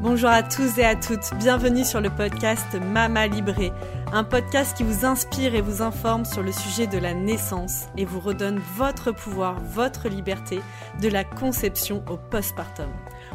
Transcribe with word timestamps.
Bonjour 0.00 0.30
à 0.30 0.42
tous 0.42 0.78
et 0.78 0.84
à 0.84 0.96
toutes, 0.96 1.34
bienvenue 1.34 1.84
sur 1.84 2.00
le 2.00 2.08
podcast 2.08 2.74
Mama 2.74 3.26
Libré, 3.26 3.70
un 4.14 4.24
podcast 4.24 4.74
qui 4.74 4.82
vous 4.82 5.04
inspire 5.04 5.54
et 5.54 5.60
vous 5.60 5.82
informe 5.82 6.24
sur 6.24 6.42
le 6.42 6.52
sujet 6.52 6.86
de 6.86 6.96
la 6.96 7.12
naissance 7.12 7.84
et 7.98 8.06
vous 8.06 8.18
redonne 8.18 8.58
votre 8.76 9.12
pouvoir, 9.12 9.60
votre 9.60 10.08
liberté, 10.08 10.62
de 11.02 11.08
la 11.08 11.22
conception 11.22 12.02
au 12.08 12.16
postpartum. 12.16 12.88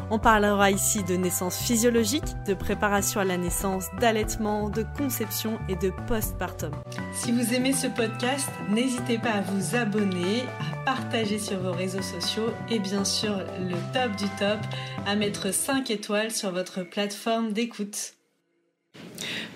On 0.08 0.20
parlera 0.20 0.70
ici 0.70 1.02
de 1.02 1.16
naissance 1.16 1.58
physiologique, 1.58 2.22
de 2.46 2.54
préparation 2.54 3.20
à 3.20 3.24
la 3.24 3.36
naissance, 3.36 3.86
d'allaitement, 4.00 4.70
de 4.70 4.84
conception 4.96 5.58
et 5.68 5.74
de 5.74 5.90
postpartum. 6.06 6.70
Si 7.12 7.32
vous 7.32 7.52
aimez 7.52 7.72
ce 7.72 7.88
podcast, 7.88 8.48
n'hésitez 8.70 9.18
pas 9.18 9.30
à 9.30 9.40
vous 9.40 9.74
abonner, 9.74 10.44
à 10.60 10.84
partager 10.84 11.40
sur 11.40 11.58
vos 11.58 11.72
réseaux 11.72 12.02
sociaux 12.02 12.50
et 12.70 12.78
bien 12.78 13.04
sûr 13.04 13.36
le 13.58 13.74
top 13.92 14.14
du 14.16 14.26
top, 14.38 14.58
à 15.06 15.16
mettre 15.16 15.52
5 15.52 15.90
étoiles 15.90 16.30
sur 16.30 16.52
votre 16.52 16.82
plateforme 16.82 17.52
d'écoute. 17.52 18.14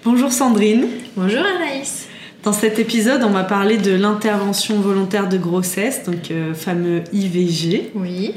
Bonjour 0.05 0.33
Sandrine. 0.33 0.89
Bonjour 1.17 1.45
Anaïs. 1.45 2.09
Dans 2.43 2.53
cet 2.53 2.81
épisode, 2.81 3.23
on 3.23 3.31
va 3.31 3.45
parler 3.45 3.77
de 3.77 3.93
l'intervention 3.93 4.81
volontaire 4.81 5.29
de 5.29 5.39
grossesse, 5.39 6.03
donc 6.03 6.33
euh, 6.33 6.55
fameux 6.55 7.05
IVG. 7.13 7.93
Oui 7.95 8.35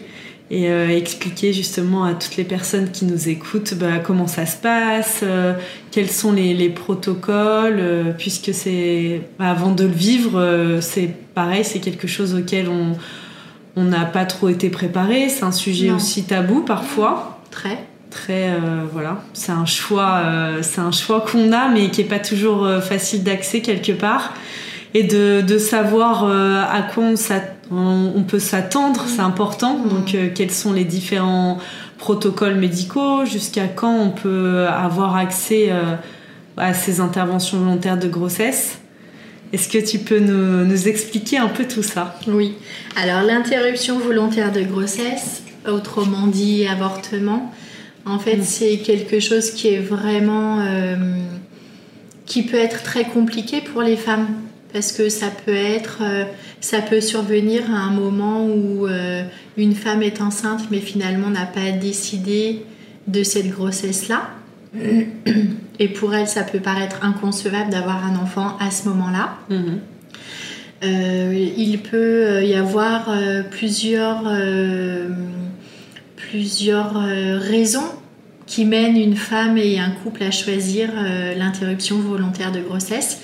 et 0.52 0.70
euh, 0.70 0.90
expliquer 0.90 1.54
justement 1.54 2.04
à 2.04 2.14
toutes 2.14 2.38
les 2.38 2.44
personnes 2.44 2.92
qui 2.92 3.06
nous 3.06 3.30
écoutent 3.30 3.74
bah, 3.76 4.00
comment 4.04 4.28
ça 4.28 4.46
se 4.46 4.58
passe, 4.58 5.22
euh, 5.24 5.54
quels 5.92 6.12
sont 6.12 6.32
les, 6.32 6.70
protocoles, 6.70 7.80
euh, 7.80 8.12
puisque 8.16 8.54
c'est 8.54 9.22
bah, 9.40 9.50
avant 9.50 9.72
de 9.72 9.86
le 9.86 9.92
vivre, 9.92 10.80
c'est 10.82 11.10
pareil, 11.34 11.64
c'est 11.64 11.80
quelque 11.80 12.08
chose 12.08 12.36
auquel 12.36 12.70
on 12.70 12.96
on 13.76 13.86
n'a 13.86 14.06
pas 14.06 14.26
trop 14.26 14.50
été 14.50 14.70
préparé, 14.70 15.30
c'est 15.30 15.44
un 15.44 15.52
sujet 15.52 15.90
aussi 15.90 16.26
tabou 16.26 16.62
parfois. 16.62 17.40
Très. 17.50 17.80
Très 18.12 18.52
voilà, 18.92 19.24
c'est 19.34 19.52
un 19.52 19.66
choix, 19.66 20.22
c'est 20.62 20.82
un 20.82 20.92
choix 20.92 21.22
qu'on 21.22 21.52
a 21.52 21.70
mais 21.70 21.90
qui 21.90 22.02
est 22.02 22.04
pas 22.04 22.20
toujours 22.20 22.70
facile 22.84 23.24
d'accès 23.24 23.62
quelque 23.62 23.94
part 23.94 24.36
et 24.94 25.02
de, 25.02 25.42
de 25.42 25.58
savoir 25.58 26.26
à 26.26 26.84
quoi 26.84 27.04
on 27.04 27.16
s'attend 27.16 27.53
on, 27.72 28.24
peut 28.24 28.40
s'attendre, 28.40 29.06
c'est 29.08 29.22
important. 29.22 29.78
Mm. 29.78 29.90
Donc, 29.90 30.16
euh, 30.16 30.30
quels 30.34 30.52
sont 30.52 30.74
les 30.74 30.86
différents 30.86 31.60
protocoles 31.98 32.56
médicaux? 32.56 33.26
Jusqu'à 33.26 33.68
quand 33.68 33.96
on 33.96 34.10
peut 34.10 34.68
avoir 34.68 35.16
accès 35.16 35.68
euh, 35.70 35.96
à 36.58 36.74
ces 36.74 37.00
interventions 37.00 37.60
volontaires 37.60 37.98
de 37.98 38.08
grossesse? 38.08 38.80
Est-ce 39.54 39.70
que 39.70 39.78
tu 39.78 40.00
peux 40.00 40.20
nous, 40.20 40.88
expliquer 40.88 41.38
un 41.38 41.48
peu 41.48 41.66
tout 41.66 41.84
ça? 41.84 42.18
Oui. 42.28 42.56
Alors, 42.96 43.22
l'interruption 43.22 44.00
volontaire 44.00 44.52
de 44.52 44.62
grossesse, 44.62 45.44
autrement 45.68 46.28
dit 46.28 46.66
avortement, 46.66 47.54
en 48.06 48.20
fait, 48.20 48.38
mm. 48.38 48.44
c'est 48.44 48.78
quelque 48.78 49.20
chose 49.20 49.52
qui 49.52 49.70
est 49.70 49.80
vraiment. 49.80 50.60
Euh, 50.60 50.96
qui 52.26 52.44
peut 52.44 52.58
être 52.58 52.84
très 52.84 53.04
compliqué 53.04 53.60
pour 53.60 53.82
les 53.82 53.98
femmes 53.98 54.28
parce 54.74 54.92
que 54.92 55.08
ça 55.08 55.28
peut 55.28 55.54
être, 55.54 56.00
euh, 56.02 56.26
ça 56.60 56.82
peut 56.82 57.00
survenir 57.00 57.72
à 57.72 57.78
un 57.78 57.92
moment 57.92 58.46
où 58.46 58.88
euh, 58.88 59.24
une 59.56 59.76
femme 59.76 60.02
est 60.02 60.20
enceinte 60.20 60.64
mais 60.72 60.80
finalement 60.80 61.30
n'a 61.30 61.46
pas 61.46 61.72
décidé 61.72 62.66
de 63.08 63.24
cette 63.24 63.50
grossesse-là. 63.50 64.30
Et 65.80 65.88
pour 65.88 66.14
elle, 66.14 66.28
ça 66.28 66.44
peut 66.44 66.60
paraître 66.60 67.04
inconcevable 67.04 67.72
d'avoir 67.72 68.06
un 68.06 68.16
enfant 68.16 68.58
à 68.60 68.72
ce 68.72 68.88
moment-là. 68.90 69.36
Mhm. 69.50 69.80
Euh, 70.84 71.50
il 71.58 71.80
peut 71.80 72.44
y 72.44 72.56
avoir 72.56 73.10
plusieurs, 73.50 74.24
plusieurs 76.18 76.94
raisons 76.94 77.90
qui 78.46 78.66
mènent 78.66 78.98
une 78.98 79.16
femme 79.16 79.58
et 79.58 79.80
un 79.80 79.92
couple 79.92 80.24
à 80.24 80.32
choisir 80.32 80.90
l'interruption 81.38 82.00
volontaire 82.00 82.52
de 82.52 82.60
grossesse. 82.60 83.20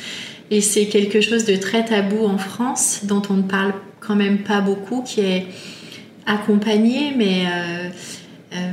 Et 0.52 0.62
c'est 0.62 0.88
quelque 0.88 1.22
chose 1.22 1.46
de 1.46 1.56
très 1.56 1.86
tabou 1.86 2.26
en 2.26 2.38
France, 2.38 3.02
dont 3.04 3.22
on 3.30 3.36
ne 3.36 3.44
parle 3.44 3.74
quand 4.00 4.16
même 4.16 4.40
pas 4.40 4.62
beaucoup, 4.62 5.04
qui 5.04 5.22
est 5.22 5.46
accompagné, 6.26 7.14
mais 7.16 7.46
euh, 7.46 7.90
euh, 8.54 8.72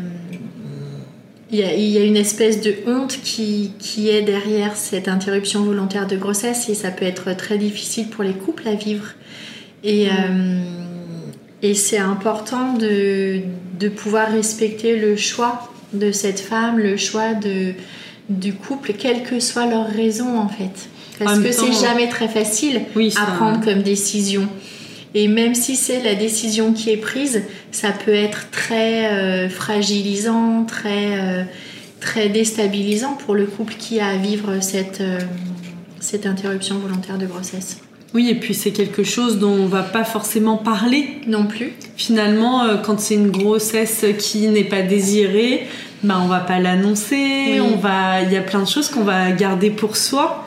il 1.51 1.59
y, 1.61 1.99
a 1.99 2.05
une 2.05 2.17
espèce 2.17 2.61
de 2.61 2.75
honte 2.87 3.19
qui, 3.23 3.73
qui, 3.79 4.09
est 4.09 4.23
derrière 4.23 4.77
cette 4.77 5.07
interruption 5.07 5.63
volontaire 5.63 6.07
de 6.07 6.17
grossesse 6.17 6.69
et 6.69 6.75
ça 6.75 6.91
peut 6.91 7.05
être 7.05 7.37
très 7.37 7.57
difficile 7.57 8.09
pour 8.09 8.25
les 8.25 8.33
couples 8.33 8.67
à 8.67 8.75
vivre. 8.75 9.07
Et, 9.85 10.09
euh, 10.09 10.61
et 11.63 11.75
c'est 11.75 11.99
important 11.99 12.73
de, 12.73 13.41
de, 13.79 13.89
pouvoir 13.89 14.33
respecter 14.33 14.99
le 14.99 15.17
choix 15.17 15.71
de 15.93 16.11
cette 16.11 16.41
femme, 16.41 16.79
le 16.79 16.97
choix 16.97 17.35
de, 17.35 17.75
du 18.29 18.55
couple, 18.55 18.95
quelle 18.95 19.23
que 19.23 19.39
soit 19.39 19.67
leur 19.67 19.87
raison 19.87 20.39
en 20.39 20.49
fait. 20.49 20.89
Parce 21.19 21.39
que 21.39 21.53
c'est 21.53 21.73
jamais 21.73 22.09
très 22.09 22.29
facile 22.29 22.83
à 23.17 23.27
prendre 23.37 23.65
comme 23.65 23.83
décision. 23.83 24.49
Et 25.15 25.29
même 25.29 25.55
si 25.55 25.77
c'est 25.77 26.03
la 26.03 26.15
décision 26.15 26.75
qui 26.75 26.91
est 26.91 26.99
prise, 26.99 27.43
ça 27.73 27.91
peut 27.91 28.13
être 28.13 28.51
très 28.51 29.07
euh, 29.07 29.49
fragilisant, 29.49 30.65
très, 30.65 31.19
euh, 31.19 31.43
très 32.01 32.29
déstabilisant 32.29 33.15
pour 33.25 33.35
le 33.35 33.47
couple 33.47 33.77
qui 33.79 33.99
a 33.99 34.09
à 34.09 34.17
vivre 34.17 34.61
cette, 34.61 35.01
euh, 35.01 35.19
cette 36.01 36.27
interruption 36.27 36.79
volontaire 36.79 37.17
de 37.17 37.25
grossesse. 37.25 37.79
Oui, 38.13 38.29
et 38.29 38.35
puis 38.35 38.53
c'est 38.53 38.73
quelque 38.73 39.05
chose 39.05 39.39
dont 39.39 39.53
on 39.53 39.67
va 39.67 39.83
pas 39.83 40.05
forcément 40.05 40.59
parler. 40.59 41.09
Non 41.27 41.47
plus. 41.47 41.73
Finalement, 41.97 42.65
quand 42.85 43.01
c'est 43.01 43.15
une 43.15 43.31
grossesse 43.31 44.05
qui 44.19 44.47
n'est 44.49 44.65
pas 44.65 44.83
désirée, 44.83 45.67
ben 46.03 46.21
on 46.23 46.29
va 46.29 46.41
pas 46.41 46.61
l'annoncer. 46.61 47.59
On 47.61 47.77
va, 47.77 48.21
il 48.23 48.33
y 48.33 48.37
a 48.37 48.43
plein 48.43 48.61
de 48.61 48.69
choses 48.69 48.91
qu'on 48.91 49.03
va 49.03 49.33
garder 49.33 49.71
pour 49.71 49.97
soi 49.97 50.46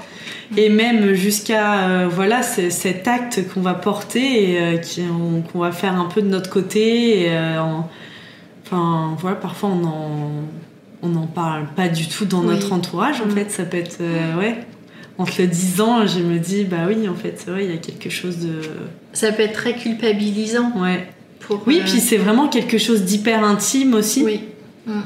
et 0.58 0.70
même 0.70 1.14
jusqu'à 1.14 1.88
euh, 1.88 2.08
voilà 2.08 2.42
cet 2.42 3.08
acte 3.08 3.42
qu'on 3.54 3.62
va 3.62 3.74
porter 3.74 4.52
et 4.52 4.60
euh, 4.60 5.42
qu'on 5.52 5.60
va 5.60 5.72
faire 5.72 6.00
un 6.00 6.06
peu 6.06 6.22
de 6.22 6.28
notre 6.28 6.50
côté. 6.50 7.28
Euh, 7.30 7.60
enfin 8.66 9.16
voilà, 9.20 9.36
parfois 9.36 9.70
on 9.70 9.84
en 9.86 10.32
on 11.02 11.08
n'en 11.08 11.28
parle 11.28 11.68
pas 11.76 11.88
du 11.88 12.08
tout 12.08 12.26
dans 12.26 12.42
notre 12.42 12.74
entourage 12.74 13.22
en 13.22 13.28
mm. 13.28 13.32
fait. 13.32 13.52
Ça 13.52 13.64
peut 13.64 13.78
être 13.78 14.00
ouais. 14.40 14.58
En 15.18 15.26
te 15.26 15.42
le 15.42 15.50
disant, 15.50 16.08
je 16.08 16.20
me 16.20 16.40
dis 16.40 16.64
bah 16.64 16.86
oui 16.88 17.08
en 17.10 17.16
fait 17.16 17.36
c'est 17.38 17.52
vrai 17.52 17.66
il 17.66 17.72
y 17.72 17.74
a 17.74 17.78
quelque 17.78 18.10
chose 18.10 18.38
de. 18.40 18.62
Ça 19.14 19.32
peut 19.32 19.44
être 19.44 19.54
très 19.54 19.76
culpabilisant. 19.76 20.72
Ouais. 20.78 21.08
Pour, 21.42 21.64
oui, 21.66 21.82
puis 21.84 22.00
c'est 22.00 22.18
vraiment 22.18 22.48
quelque 22.48 22.78
chose 22.78 23.04
d'hyper 23.04 23.44
intime 23.44 23.94
aussi. 23.94 24.24
Oui. 24.24 24.42
Mm 24.86 25.02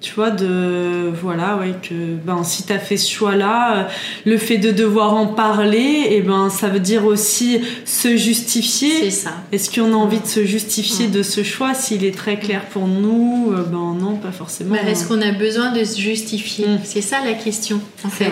tu 0.00 0.14
vois 0.14 0.30
de 0.30 1.10
voilà 1.20 1.56
ouais 1.56 1.74
que 1.82 2.14
ben 2.24 2.44
si 2.44 2.62
tu 2.62 2.72
as 2.72 2.78
fait 2.78 2.96
ce 2.96 3.10
choix 3.10 3.34
là 3.34 3.76
euh, 3.76 3.84
le 4.26 4.38
fait 4.38 4.58
de 4.58 4.70
devoir 4.70 5.14
en 5.14 5.26
parler 5.26 5.78
et 5.78 6.18
eh 6.18 6.22
ben 6.22 6.50
ça 6.50 6.68
veut 6.68 6.78
dire 6.78 7.04
aussi 7.04 7.60
se 7.84 8.16
justifier. 8.16 8.92
C'est 9.00 9.10
ça. 9.10 9.32
Est-ce 9.50 9.74
qu'on 9.74 9.92
a 9.92 9.96
envie 9.96 10.20
de 10.20 10.26
se 10.26 10.44
justifier 10.44 11.08
de 11.08 11.24
ce 11.24 11.42
choix 11.42 11.74
s'il 11.74 12.04
est 12.04 12.16
très 12.16 12.38
clair 12.38 12.64
pour 12.66 12.86
nous 12.86 13.52
euh, 13.52 13.64
ben 13.64 13.96
non 14.00 14.16
pas 14.16 14.30
forcément. 14.30 14.76
Bah, 14.76 14.82
est-ce 14.88 15.08
qu'on 15.08 15.20
a 15.20 15.32
besoin 15.32 15.72
de 15.72 15.82
se 15.82 16.00
justifier 16.00 16.66
mm. 16.66 16.80
c'est 16.84 17.02
ça 17.02 17.18
la 17.24 17.32
question 17.32 17.80
en 18.04 18.08
fait. 18.08 18.30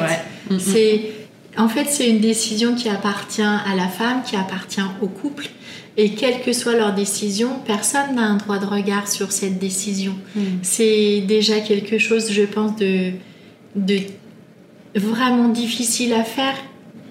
mm, 0.50 0.54
mm. 0.54 0.58
c'est 0.60 1.10
en 1.58 1.68
fait 1.68 1.86
c'est 1.88 2.08
une 2.08 2.20
décision 2.20 2.76
qui 2.76 2.88
appartient 2.88 3.42
à 3.42 3.74
la 3.76 3.88
femme 3.88 4.22
qui 4.24 4.36
appartient 4.36 4.82
au 5.02 5.08
couple 5.08 5.48
et 5.96 6.10
quelle 6.10 6.42
que 6.42 6.52
soit 6.52 6.76
leur 6.76 6.94
décision, 6.94 7.58
personne 7.64 8.16
n'a 8.16 8.22
un 8.22 8.36
droit 8.36 8.58
de 8.58 8.66
regard 8.66 9.08
sur 9.08 9.32
cette 9.32 9.58
décision. 9.58 10.14
Hmm. 10.34 10.58
C'est 10.62 11.22
déjà 11.26 11.60
quelque 11.60 11.98
chose, 11.98 12.30
je 12.30 12.42
pense, 12.42 12.76
de, 12.76 13.12
de 13.74 14.00
vraiment 14.94 15.48
difficile 15.48 16.12
à 16.12 16.22
faire. 16.22 16.54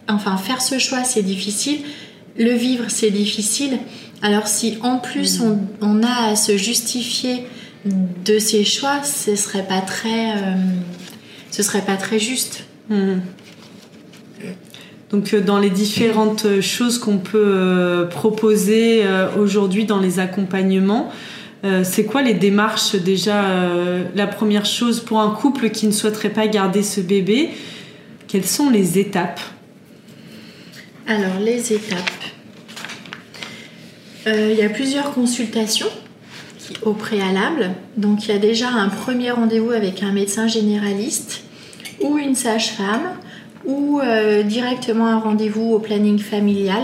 Enfin, 0.08 0.38
faire 0.38 0.62
ce 0.62 0.78
choix, 0.78 1.04
c'est 1.04 1.24
difficile. 1.24 1.80
Le 2.38 2.52
vivre, 2.52 2.86
c'est 2.90 3.10
difficile. 3.10 3.80
Alors 4.22 4.48
si 4.48 4.78
en 4.82 4.98
plus 4.98 5.40
hmm. 5.40 5.68
on, 5.82 6.04
a 6.04 6.30
à 6.30 6.36
se 6.36 6.56
justifier 6.56 7.48
de 7.86 8.40
ces 8.40 8.64
choix, 8.64 9.04
ce 9.04 9.36
serait 9.36 9.66
pas 9.66 9.82
très, 9.82 10.32
euh, 10.38 10.56
ce 11.50 11.64
serait 11.64 11.84
pas 11.84 11.98
très 11.98 12.20
juste. 12.20 12.66
Hmm. 12.90 13.18
Donc 15.16 15.34
euh, 15.34 15.40
dans 15.40 15.60
les 15.60 15.70
différentes 15.70 16.44
euh, 16.44 16.62
choses 16.62 16.98
qu'on 16.98 17.20
peut 17.20 17.42
euh, 17.42 18.06
proposer 18.06 19.06
aujourd'hui 19.40 19.86
dans 19.86 20.00
les 20.00 20.20
accompagnements, 20.20 21.12
c'est 21.84 22.06
quoi 22.06 22.22
les 22.22 22.36
démarches 22.36 22.96
déjà 22.96 23.44
La 24.14 24.28
première 24.28 24.66
chose 24.66 25.00
pour 25.00 25.20
un 25.20 25.32
couple 25.32 25.72
qui 25.72 25.88
ne 25.88 25.92
souhaiterait 25.92 26.30
pas 26.30 26.46
garder 26.46 26.84
ce 26.84 27.02
bébé, 27.02 27.50
quelles 28.28 28.46
sont 28.46 28.70
les 28.70 29.00
étapes? 29.00 29.40
Alors 31.08 31.40
les 31.42 31.74
étapes. 31.74 32.24
Il 34.28 34.54
y 34.54 34.62
a 34.62 34.70
plusieurs 34.70 35.12
consultations 35.12 35.90
au 36.84 36.94
préalable. 36.94 37.72
Donc 37.98 38.26
il 38.26 38.30
y 38.30 38.36
a 38.36 38.40
déjà 38.40 38.70
un 38.70 38.90
premier 38.90 39.32
rendez-vous 39.32 39.72
avec 39.72 40.04
un 40.04 40.12
médecin 40.12 40.46
généraliste 40.46 41.46
ou 42.00 42.20
une 42.20 42.36
sage-femme 42.36 43.18
ou 43.66 44.00
euh, 44.00 44.44
directement 44.44 45.08
un 45.08 45.20
rendez-vous 45.20 45.72
au 45.74 45.80
planning 45.80 46.20
familial 46.20 46.84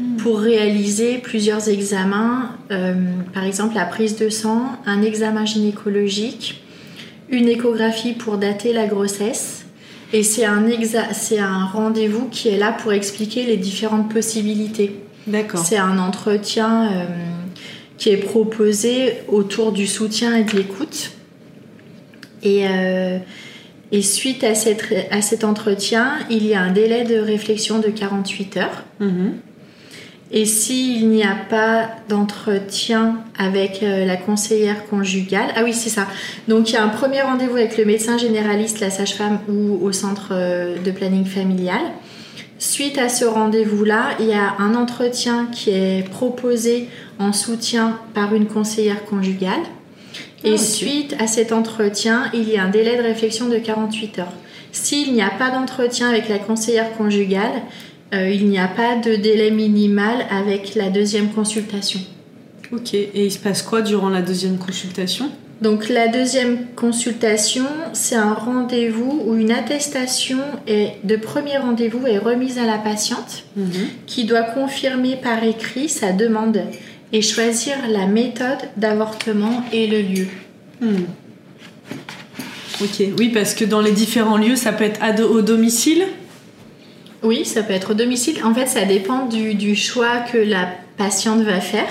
hmm. 0.00 0.16
pour 0.16 0.40
réaliser 0.40 1.18
plusieurs 1.18 1.68
examens, 1.68 2.56
euh, 2.70 2.94
par 3.32 3.44
exemple 3.44 3.74
la 3.74 3.84
prise 3.84 4.16
de 4.16 4.28
sang, 4.28 4.72
un 4.86 5.02
examen 5.02 5.44
gynécologique, 5.44 6.62
une 7.28 7.48
échographie 7.48 8.12
pour 8.12 8.38
dater 8.38 8.72
la 8.72 8.86
grossesse. 8.86 9.64
Et 10.12 10.22
c'est 10.22 10.44
un, 10.44 10.62
un 10.66 11.64
rendez-vous 11.64 12.28
qui 12.28 12.48
est 12.48 12.58
là 12.58 12.72
pour 12.72 12.92
expliquer 12.92 13.44
les 13.44 13.56
différentes 13.56 14.12
possibilités. 14.12 15.00
D'accord. 15.26 15.64
C'est 15.64 15.78
un 15.78 15.98
entretien 15.98 16.92
euh, 16.92 17.04
qui 17.96 18.10
est 18.10 18.18
proposé 18.18 19.14
autour 19.28 19.72
du 19.72 19.86
soutien 19.86 20.36
et 20.36 20.44
de 20.44 20.54
l'écoute. 20.54 21.12
Et, 22.42 22.66
et 23.92 24.00
suite 24.00 24.42
à, 24.42 24.54
cette, 24.54 24.86
à 25.10 25.20
cet 25.20 25.44
entretien, 25.44 26.14
il 26.30 26.46
y 26.46 26.54
a 26.54 26.62
un 26.62 26.72
délai 26.72 27.04
de 27.04 27.18
réflexion 27.18 27.78
de 27.78 27.88
48 27.88 28.56
heures. 28.56 28.84
Mhm. 29.00 29.34
Et 30.34 30.46
s'il 30.46 31.10
n'y 31.10 31.22
a 31.22 31.36
pas 31.50 31.90
d'entretien 32.08 33.18
avec 33.38 33.82
euh, 33.82 34.06
la 34.06 34.16
conseillère 34.16 34.86
conjugale, 34.86 35.48
ah 35.56 35.60
oui, 35.62 35.74
c'est 35.74 35.90
ça. 35.90 36.06
Donc 36.48 36.70
il 36.70 36.72
y 36.72 36.76
a 36.76 36.82
un 36.82 36.88
premier 36.88 37.20
rendez-vous 37.20 37.56
avec 37.56 37.76
le 37.76 37.84
médecin 37.84 38.16
généraliste, 38.16 38.80
la 38.80 38.88
sage-femme 38.88 39.40
ou 39.46 39.78
au 39.84 39.92
centre 39.92 40.28
euh, 40.30 40.78
de 40.82 40.90
planning 40.90 41.26
familial. 41.26 41.82
Suite 42.58 42.96
à 42.96 43.10
ce 43.10 43.26
rendez-vous-là, 43.26 44.16
il 44.20 44.26
y 44.26 44.32
a 44.32 44.54
un 44.58 44.74
entretien 44.74 45.48
qui 45.52 45.68
est 45.68 46.08
proposé 46.08 46.88
en 47.18 47.34
soutien 47.34 47.98
par 48.14 48.34
une 48.34 48.46
conseillère 48.46 49.04
conjugale. 49.04 49.60
Et 50.44 50.58
suite 50.58 51.14
à 51.20 51.26
cet 51.26 51.52
entretien, 51.52 52.30
il 52.34 52.48
y 52.48 52.56
a 52.56 52.64
un 52.64 52.68
délai 52.70 52.96
de 52.96 53.02
réflexion 53.02 53.48
de 53.48 53.56
48 53.58 54.18
heures. 54.18 54.32
S'il 54.72 55.12
n'y 55.12 55.22
a 55.22 55.30
pas 55.30 55.50
d'entretien 55.50 56.08
avec 56.08 56.28
la 56.28 56.38
conseillère 56.38 56.92
conjugale, 56.96 57.62
euh, 58.14 58.28
il 58.30 58.46
n'y 58.48 58.58
a 58.58 58.68
pas 58.68 58.96
de 58.96 59.14
délai 59.16 59.50
minimal 59.50 60.26
avec 60.30 60.74
la 60.74 60.88
deuxième 60.90 61.30
consultation. 61.30 62.00
Ok. 62.72 62.94
Et 62.94 63.10
il 63.26 63.30
se 63.30 63.38
passe 63.38 63.62
quoi 63.62 63.82
durant 63.82 64.08
la 64.08 64.22
deuxième 64.22 64.58
consultation? 64.58 65.30
Donc 65.60 65.88
la 65.88 66.08
deuxième 66.08 66.66
consultation, 66.74 67.66
c'est 67.92 68.16
un 68.16 68.32
rendez-vous 68.34 69.22
où 69.26 69.36
une 69.36 69.52
attestation 69.52 70.38
est- 70.66 70.94
de 71.04 71.14
premier 71.16 71.56
rendez-vous 71.58 72.04
est 72.06 72.18
remise 72.18 72.58
à 72.58 72.66
la 72.66 72.78
patiente 72.78 73.44
Mhm. 73.56 73.70
qui 74.06 74.24
doit 74.24 74.42
confirmer 74.42 75.16
par 75.22 75.44
écrit 75.44 75.88
sa 75.88 76.10
demande 76.12 76.62
et 77.12 77.22
choisir 77.22 77.74
la 77.88 78.06
méthode 78.06 78.58
d'avortement 78.76 79.62
et 79.72 79.86
le 79.86 80.00
lieu. 80.02 80.26
Hmm. 80.80 81.04
Ok. 82.80 83.06
Oui, 83.18 83.28
parce 83.28 83.54
que 83.54 83.64
dans 83.64 83.80
les 83.80 83.92
différents 83.92 84.38
lieux, 84.38 84.56
ça 84.56 84.72
peut 84.72 84.84
être 84.84 85.14
do- 85.14 85.28
au 85.28 85.42
domicile? 85.42 86.04
Oui, 87.22 87.44
ça 87.44 87.62
peut 87.62 87.74
être 87.74 87.92
au 87.92 87.94
domicile. 87.94 88.38
En 88.44 88.52
fait, 88.54 88.66
ça 88.66 88.84
dépend 88.84 89.26
du, 89.26 89.54
du 89.54 89.76
choix 89.76 90.18
que 90.32 90.38
la 90.38 90.68
patiente 90.96 91.42
va 91.42 91.60
faire. 91.60 91.88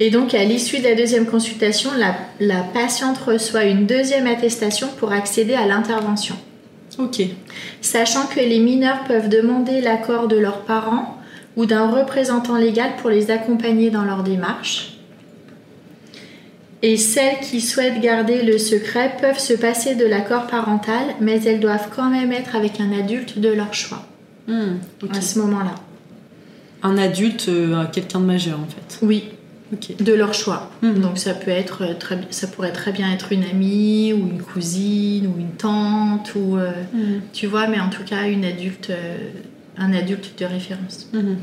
Et 0.00 0.10
donc, 0.10 0.34
à 0.34 0.44
l'issue 0.44 0.78
de 0.78 0.84
la 0.84 0.94
deuxième 0.94 1.26
consultation, 1.26 1.90
la, 1.98 2.14
la 2.38 2.60
patiente 2.62 3.18
reçoit 3.18 3.64
une 3.64 3.86
deuxième 3.86 4.28
attestation 4.28 4.86
pour 4.98 5.10
accéder 5.10 5.54
à 5.54 5.66
l'intervention. 5.66 6.36
Ok. 6.98 7.22
Sachant 7.80 8.26
que 8.26 8.38
les 8.38 8.60
mineurs 8.60 9.02
peuvent 9.08 9.28
demander 9.28 9.80
l'accord 9.80 10.28
de 10.28 10.36
leurs 10.36 10.60
parents 10.60 11.17
ou 11.58 11.66
d'un 11.66 11.90
représentant 11.90 12.56
légal 12.56 12.92
pour 13.02 13.10
les 13.10 13.30
accompagner 13.30 13.90
dans 13.90 14.04
leur 14.04 14.22
démarche. 14.22 14.94
Et 16.82 16.96
celles 16.96 17.40
qui 17.42 17.60
souhaitent 17.60 18.00
garder 18.00 18.42
le 18.42 18.56
secret 18.58 19.16
peuvent 19.20 19.40
se 19.40 19.52
passer 19.54 19.96
de 19.96 20.06
l'accord 20.06 20.46
parental, 20.46 21.02
mais 21.20 21.42
elles 21.42 21.58
doivent 21.58 21.88
quand 21.94 22.08
même 22.08 22.30
être 22.32 22.54
avec 22.54 22.78
un 22.80 22.92
adulte 22.96 23.38
de 23.38 23.48
leur 23.50 23.74
choix 23.74 24.06
Hmm. 24.46 24.78
À 25.12 25.20
ce 25.20 25.38
moment-là. 25.40 25.74
Un 26.82 26.96
adulte, 26.96 27.50
euh, 27.50 27.84
quelqu'un 27.92 28.20
de 28.20 28.24
majeur 28.24 28.58
en 28.58 28.64
fait. 28.66 29.04
Oui, 29.04 29.24
de 30.00 30.14
leur 30.14 30.32
choix. 30.32 30.70
Mhm. 30.80 31.00
Donc 31.00 31.18
ça 31.18 31.34
peut 31.34 31.50
être 31.50 31.82
euh, 31.84 31.94
très, 31.98 32.18
ça 32.30 32.46
pourrait 32.46 32.72
très 32.72 32.92
bien 32.92 33.12
être 33.12 33.30
une 33.32 33.44
amie 33.44 34.14
ou 34.14 34.26
une 34.26 34.40
cousine 34.42 35.26
ou 35.26 35.38
une 35.38 35.50
tante 35.50 36.32
ou 36.34 36.56
euh, 36.56 36.70
Mhm. 36.94 37.20
tu 37.34 37.46
vois, 37.46 37.66
mais 37.66 37.78
en 37.78 37.90
tout 37.90 38.04
cas 38.04 38.26
une 38.28 38.44
adulte, 38.46 38.88
euh, 38.88 39.18
un 39.78 39.92
adulte 39.92 40.38
de 40.38 40.44
référence. 40.44 41.08
Mhm. 41.12 41.36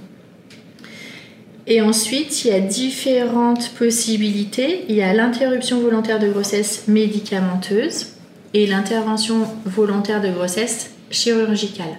Et 1.67 1.81
ensuite, 1.81 2.45
il 2.45 2.51
y 2.51 2.53
a 2.53 2.59
différentes 2.59 3.69
possibilités. 3.69 4.85
Il 4.87 4.95
y 4.95 5.01
a 5.01 5.13
l'interruption 5.13 5.79
volontaire 5.79 6.19
de 6.19 6.27
grossesse 6.27 6.87
médicamenteuse 6.87 8.09
et 8.53 8.67
l'intervention 8.67 9.47
volontaire 9.65 10.21
de 10.21 10.29
grossesse 10.29 10.91
chirurgicale. 11.09 11.97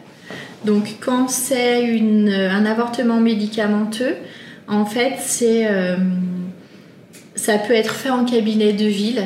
Donc, 0.65 0.97
quand 1.01 1.29
c'est 1.29 1.85
une- 1.85 2.31
un 2.31 2.65
avortement 2.65 3.21
médicamenteux, 3.21 4.15
en 4.69 4.85
fait, 4.85 5.15
c'est, 5.21 5.67
euh, 5.67 5.97
ça 7.35 7.59
peut 7.59 7.75
être 7.75 7.95
fait 7.95 8.11
en 8.11 8.25
cabinet 8.25 8.73
de 8.73 8.87
ville 8.87 9.25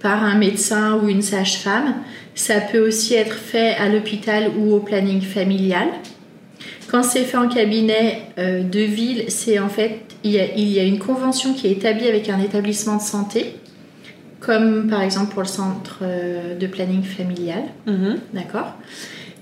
par 0.00 0.24
un 0.24 0.36
médecin 0.36 0.98
ou 1.02 1.08
une 1.08 1.22
sage-femme. 1.22 1.94
Ça 2.34 2.60
peut 2.60 2.86
aussi 2.86 3.14
être 3.14 3.34
fait 3.36 3.74
à 3.74 3.88
l'hôpital 3.88 4.50
ou 4.58 4.72
au 4.74 4.80
planning 4.80 5.20
familial. 5.20 5.88
Quand 6.90 7.02
c'est 7.02 7.24
fait 7.24 7.36
en 7.36 7.48
cabinet 7.48 8.22
euh, 8.38 8.62
de 8.62 8.80
ville, 8.80 9.24
c'est 9.28 9.58
en 9.58 9.68
fait 9.68 10.00
il 10.24 10.32
y, 10.32 10.40
a, 10.40 10.46
il 10.56 10.68
y 10.68 10.80
a 10.80 10.84
une 10.84 10.98
convention 10.98 11.54
qui 11.54 11.66
est 11.68 11.72
établie 11.72 12.08
avec 12.08 12.28
un 12.28 12.40
établissement 12.40 12.96
de 12.96 13.02
santé, 13.02 13.54
comme 14.40 14.88
par 14.88 15.02
exemple 15.02 15.32
pour 15.32 15.42
le 15.42 15.48
centre 15.48 16.00
euh, 16.02 16.58
de 16.58 16.66
planning 16.66 17.02
familial, 17.02 17.62
Mhm. 17.86 18.18
d'accord? 18.34 18.74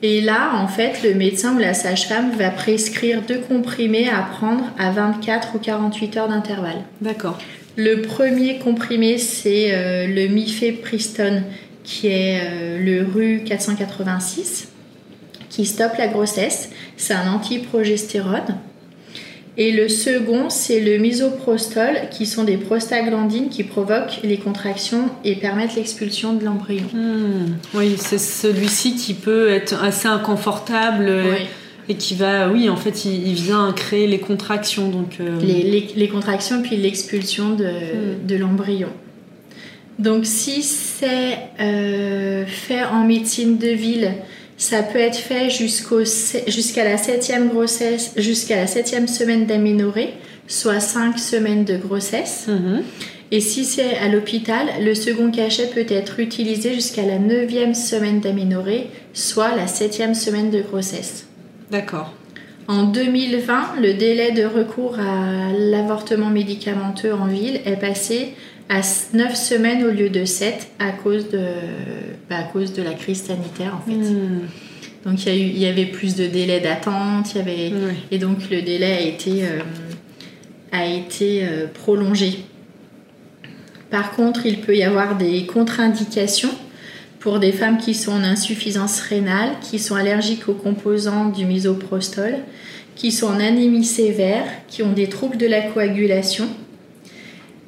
Et 0.01 0.21
là, 0.21 0.53
en 0.55 0.69
fait, 0.69 1.03
le 1.03 1.15
médecin 1.15 1.57
ou 1.57 1.59
la 1.59 1.75
sage-femme 1.75 2.31
va 2.39 2.51
prescrire 2.51 3.21
deux 3.27 3.39
comprimés 3.41 4.09
à 4.09 4.23
prendre 4.23 4.63
à 4.79 4.93
24 4.93 5.57
ou 5.57 5.59
48 5.59 6.17
heures 6.19 6.29
d'intervalle. 6.29 6.85
D'accord. 7.01 7.37
Le 7.75 8.03
premier 8.03 8.59
comprimé, 8.59 9.19
c'est 9.19 9.75
euh, 9.75 10.07
le 10.07 10.29
mifepristone, 10.29 11.43
qui 11.83 12.07
est 12.09 12.41
euh, 12.43 12.79
le 12.79 13.05
RU 13.13 13.43
486, 13.45 14.69
qui 15.59 15.67
stoppe 15.67 15.97
la 15.99 16.07
grossesse. 16.07 16.71
C'est 16.97 17.15
un 17.15 17.33
antiprogestérone. 17.33 18.59
Et 19.57 19.73
le 19.73 19.89
second, 19.89 20.51
c'est 20.51 20.79
le 20.79 20.99
misoprostol, 20.99 21.97
qui 22.13 22.27
sont 22.27 22.45
des 22.45 22.57
prostaglandines 22.57 23.49
qui 23.49 23.65
provoquent 23.65 24.21
les 24.23 24.37
contractions 24.37 25.07
et 25.25 25.35
permettent 25.35 25.75
l'expulsion 25.75 26.35
de 26.35 26.45
l'embryon. 26.45 26.85
Hmm. 26.95 27.55
Oui, 27.75 27.97
c'est 27.99 28.19
celui-ci 28.21 28.95
qui 28.95 29.15
peut 29.15 29.49
être 29.51 29.83
assez 29.83 30.07
inconfortable 30.07 31.07
euh, 31.09 31.33
Oui. 31.33 31.47
et 31.89 31.95
qui 31.97 32.15
va, 32.15 32.51
oui, 32.51 32.69
en 32.69 32.77
fait, 32.77 33.05
il, 33.05 33.35
vient 33.35 33.73
créer 33.73 34.07
les 34.07 34.21
contractions. 34.21 34.91
Donc, 34.91 35.17
euh, 35.19 35.41
les, 35.41 35.65
les- 35.65 35.89
les 35.97 36.09
contractions 36.09 36.63
puis 36.63 36.77
l'expulsion 36.77 37.55
de, 37.57 37.65
Mm. 37.65 38.27
de 38.29 38.37
l'embryon. 38.37 38.91
Donc 39.99 40.25
si 40.27 40.63
c'est 40.63 41.37
euh, 41.59 42.45
fait 42.47 42.85
en 42.85 43.03
médecine 43.05 43.59
de 43.59 43.71
ville, 43.71 44.13
ça 44.59 44.83
peut 44.83 44.99
être 44.99 45.17
fait 45.17 45.49
jusqu'au 45.49 46.01
jusqu'à 46.01 46.85
la 46.85 46.99
septième 46.99 47.49
grossesse, 47.49 48.13
jusqu'à 48.17 48.57
la 48.57 48.67
septième 48.67 49.09
semaine 49.09 49.47
d'aménorrhée, 49.47 50.15
soit 50.49 50.81
cinq 50.81 51.19
semaines 51.19 51.65
de 51.65 51.77
grossesse. 51.77 52.47
mhm. 52.49 52.83
Et 53.31 53.41
si 53.41 53.67
c'est 53.67 53.97
à 53.99 54.09
l'hôpital, 54.09 54.67
le 54.81 54.95
second 54.95 55.31
cachet 55.31 55.67
peut 55.67 55.87
être 55.89 56.19
utilisé 56.19 56.73
jusqu'à 56.73 57.05
la 57.05 57.19
neuvième 57.19 57.75
semaine 57.75 58.21
d'aménorrhée, 58.21 58.89
soit 59.13 59.55
la 59.55 59.67
septième 59.67 60.15
semaine 60.15 60.51
de 60.51 60.63
grossesse. 60.63 61.27
D'accord. 61.71 62.15
En 62.69 62.85
2020, 62.85 63.81
le 63.83 63.95
délai 63.95 64.33
de 64.33 64.45
recours 64.45 64.99
à 64.99 65.53
l'avortement 65.53 66.31
médicamenteux 66.31 67.13
en 67.13 67.27
ville 67.27 67.61
est 67.67 67.79
passé 67.79 68.35
à 68.69 68.81
9 69.15 69.35
semaines 69.35 69.85
au 69.85 69.91
lieu 69.91 70.11
de 70.11 70.25
7 70.25 70.69
à 70.79 70.91
cause 70.91 71.31
de, 71.31 71.45
bah, 72.29 72.39
à 72.39 72.43
cause 72.45 72.73
de 72.73 72.83
la 72.83 72.95
crise 72.95 73.23
sanitaire 73.23 73.77
en 73.77 73.91
fait. 73.91 73.97
Hmm. 73.97 74.41
Donc 75.05 75.25
il 75.27 75.35
y, 75.35 75.61
y 75.61 75.67
avait 75.67 75.87
plus 75.87 76.17
de 76.17 76.27
délais 76.27 76.61
d'attente, 76.61 77.35
y 77.35 77.39
avait, 77.39 77.73
et 78.11 78.19
donc 78.19 78.51
le 78.51 78.63
délai 78.63 78.93
a 78.93 79.01
été, 79.01 79.45
euh, 79.45 79.61
a 80.73 80.87
été 80.87 81.45
euh, 81.45 81.67
prolongé. 81.73 82.45
Par 83.91 84.13
contre, 84.13 84.45
il 84.45 84.61
peut 84.61 84.77
y 84.77 84.83
avoir 84.83 85.17
des 85.17 85.47
contre-indications 85.47 86.51
pour 87.21 87.39
des 87.39 87.53
femmes 87.53 87.79
qui 87.79 87.95
sont 87.95 88.13
en 88.13 88.23
insuffisance 88.23 89.01
rénale, 89.01 89.51
qui 89.63 89.79
sont 89.79 89.95
allergiques 89.95 90.49
aux 90.49 90.55
composants 90.55 91.27
du 91.27 91.47
misoprostol, 91.47 92.37
qui 92.95 93.13
sont 93.13 93.29
en 93.29 93.41
anémie 93.41 93.85
sévère, 93.85 94.45
qui 94.69 94.83
ont 94.83 94.93
des 94.93 95.09
troubles 95.09 95.37
de 95.37 95.47
la 95.47 95.63
coagulation. 95.63 96.49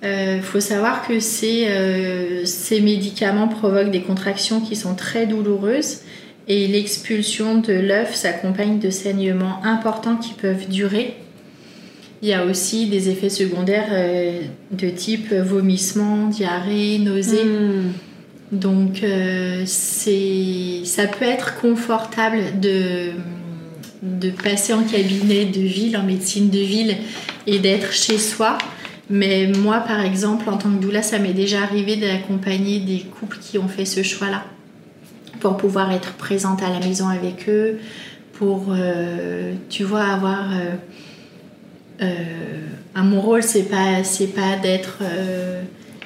Il 0.03 0.43
faut 0.43 0.61
savoir 0.61 1.07
que 1.07 1.21
ces, 1.21 1.67
euh, 1.69 2.45
ces 2.47 2.81
médicaments 2.81 3.49
provoquent 3.49 3.91
des 3.91 4.01
contractions 4.01 4.61
qui 4.61 4.75
sont 4.75 4.95
très 4.95 5.27
douloureuses 5.27 5.99
et 6.49 6.67
l'expulsion 6.67 7.59
de 7.59 7.75
l'œuf 7.75 8.15
s'accompagne 8.15 8.79
de 8.79 8.91
saignements 8.91 9.63
importants 9.63 10.17
qui 10.17 10.33
peuvent 10.33 10.69
durer. 10.69 11.17
Il 12.23 12.29
y 12.29 12.35
a 12.35 12.45
aussi 12.45 12.87
des 12.87 13.09
effets 13.09 13.31
secondaires 13.31 13.89
euh, 13.93 14.41
de 14.71 14.89
type 14.89 15.33
vomissement, 15.33 16.29
diarrhée, 16.29 16.99
nausée. 16.99 17.45
Hmm. 17.45 17.93
Donc 18.53 19.03
euh, 19.05 19.65
ça 19.67 21.07
peut 21.07 21.25
être 21.25 21.61
confortable 21.61 22.59
de, 22.61 23.13
de 24.03 24.31
passer 24.31 24.73
en 24.73 24.83
cabinet 24.83 25.45
de 25.45 25.61
ville, 25.61 25.97
en 25.97 26.03
médecine 26.03 26.51
de 26.51 26.59
ville 26.59 26.97
et 27.47 27.59
d'être 27.59 27.93
chez 27.93 28.19
soi. 28.19 28.59
Mais 29.11 29.49
moi, 29.49 29.81
par 29.81 30.01
exemple, 30.01 30.49
en 30.49 30.57
tant 30.57 30.71
que 30.71 30.81
doula, 30.81 31.03
ça 31.03 31.19
m'est 31.19 31.33
déjà 31.33 31.63
arrivé 31.63 31.97
d'accompagner 31.97 32.79
des 32.79 33.01
couples 33.01 33.39
qui 33.41 33.59
ont 33.59 33.67
fait 33.67 33.85
ce 33.85 34.05
choix-là 34.05 34.45
pour 35.41 35.57
pouvoir 35.57 35.91
être 35.91 36.13
présente 36.13 36.63
à 36.63 36.71
la 36.71 36.79
maison 36.79 37.09
avec 37.09 37.49
eux, 37.49 37.79
pour, 38.35 38.67
euh, 38.71 39.55
tu 39.69 39.83
vois, 39.83 40.05
avoir... 40.05 40.53
Euh, 40.53 40.77
euh, 42.03 43.03
mon 43.03 43.21
rôle, 43.21 43.43
c'est 43.43 43.65
pas, 43.65 44.05
c'est 44.05 44.29
pas 44.29 44.57
d'être 44.57 44.99